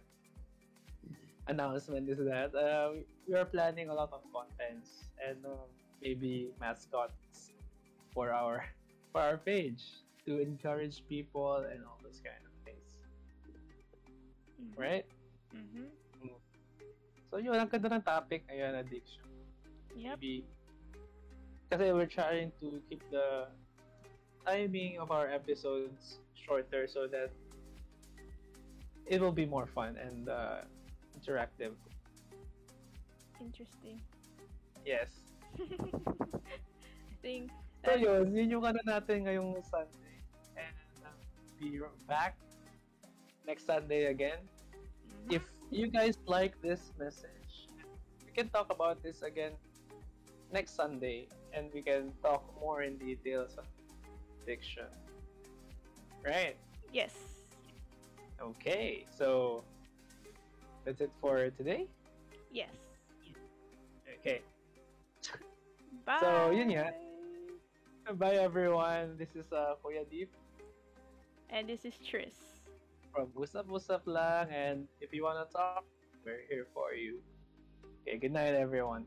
announcement 1.49 2.09
is 2.09 2.19
that 2.19 2.55
uh, 2.55 3.01
we 3.27 3.35
are 3.35 3.45
planning 3.45 3.89
a 3.89 3.95
lot 3.95 4.13
of 4.13 4.21
contents 4.33 5.09
and 5.27 5.45
um, 5.47 5.69
maybe 6.03 6.51
mascots 6.61 7.53
for 8.13 8.33
our 8.33 8.65
for 9.13 9.21
our 9.21 9.37
page 9.37 10.05
to 10.27 10.41
encourage 10.41 11.03
people 11.09 11.65
and 11.65 11.81
all 11.85 11.99
those 12.03 12.21
kind 12.21 12.43
of 12.45 12.53
things. 12.65 12.91
Mm-hmm. 14.61 14.81
Right? 14.81 15.07
Mm-hmm. 15.55 15.89
So 17.31 17.37
yun, 17.37 17.61
ang 17.61 17.69
ganda 17.69 17.93
ng 17.93 18.05
topic 18.05 18.49
ngayon, 18.49 18.81
addiction. 18.81 19.25
Yep. 19.93 20.17
Maybe, 20.17 20.45
kasi 21.69 21.93
we're 21.93 22.09
trying 22.09 22.53
to 22.61 22.81
keep 22.89 23.05
the 23.13 23.53
timing 24.49 24.97
of 24.97 25.13
our 25.13 25.29
episodes 25.29 26.25
shorter 26.33 26.89
so 26.89 27.05
that 27.05 27.29
it 29.05 29.21
will 29.21 29.33
be 29.33 29.45
more 29.45 29.69
fun 29.69 29.97
and 30.01 30.29
uh, 30.29 30.65
interactive. 31.13 31.77
Interesting. 33.41 34.01
Yes. 34.85 35.28
I 35.61 37.15
think. 37.23 37.51
So 37.85 37.95
yun, 37.95 38.35
yun 38.35 38.51
yung 38.51 38.65
ano 38.65 38.81
natin 38.85 39.25
ngayong 39.25 39.57
Sunday. 39.65 40.19
And 40.59 40.77
uh, 41.07 41.15
be 41.57 41.81
back 42.07 42.37
next 43.47 43.65
Sunday 43.65 44.13
again. 44.13 44.43
Mm-hmm. 44.43 45.41
If 45.41 45.45
you 45.71 45.89
guys 45.89 46.19
like 46.27 46.61
this 46.61 46.93
message, 46.99 47.71
we 48.25 48.33
can 48.35 48.49
talk 48.51 48.69
about 48.69 49.03
this 49.03 49.23
again 49.23 49.57
next 50.53 50.77
Sunday 50.77 51.29
and 51.53 51.71
we 51.73 51.83
can 51.83 52.13
talk 52.23 52.45
more 52.61 52.83
in 52.83 52.97
details 52.99 53.57
on 53.59 53.65
addiction. 54.43 54.89
Right? 56.25 56.57
Yes. 56.93 57.15
Okay, 58.41 59.05
so 59.11 59.65
that's 60.85 61.01
it 61.01 61.11
for 61.21 61.51
today? 61.51 61.87
Yes. 62.53 62.71
Okay. 64.21 64.41
Bye. 66.05 66.18
So, 66.20 66.51
yun 66.51 66.70
nga. 66.72 66.92
Bye 68.16 68.40
everyone. 68.40 69.20
This 69.20 69.37
is 69.37 69.53
uh, 69.53 69.77
Kuya 69.85 70.09
D. 70.09 70.27
And 71.51 71.68
this 71.68 71.85
is 71.85 71.94
Tris. 72.01 72.61
From 73.12 73.29
Usap 73.37 73.68
Usap 73.68 74.09
lang. 74.09 74.48
And 74.48 74.88
if 75.01 75.12
you 75.12 75.24
wanna 75.24 75.44
talk, 75.53 75.85
we're 76.24 76.44
here 76.48 76.66
for 76.72 76.96
you. 76.96 77.20
Okay, 78.03 78.16
good 78.16 78.33
night 78.33 78.57
everyone. 78.57 79.05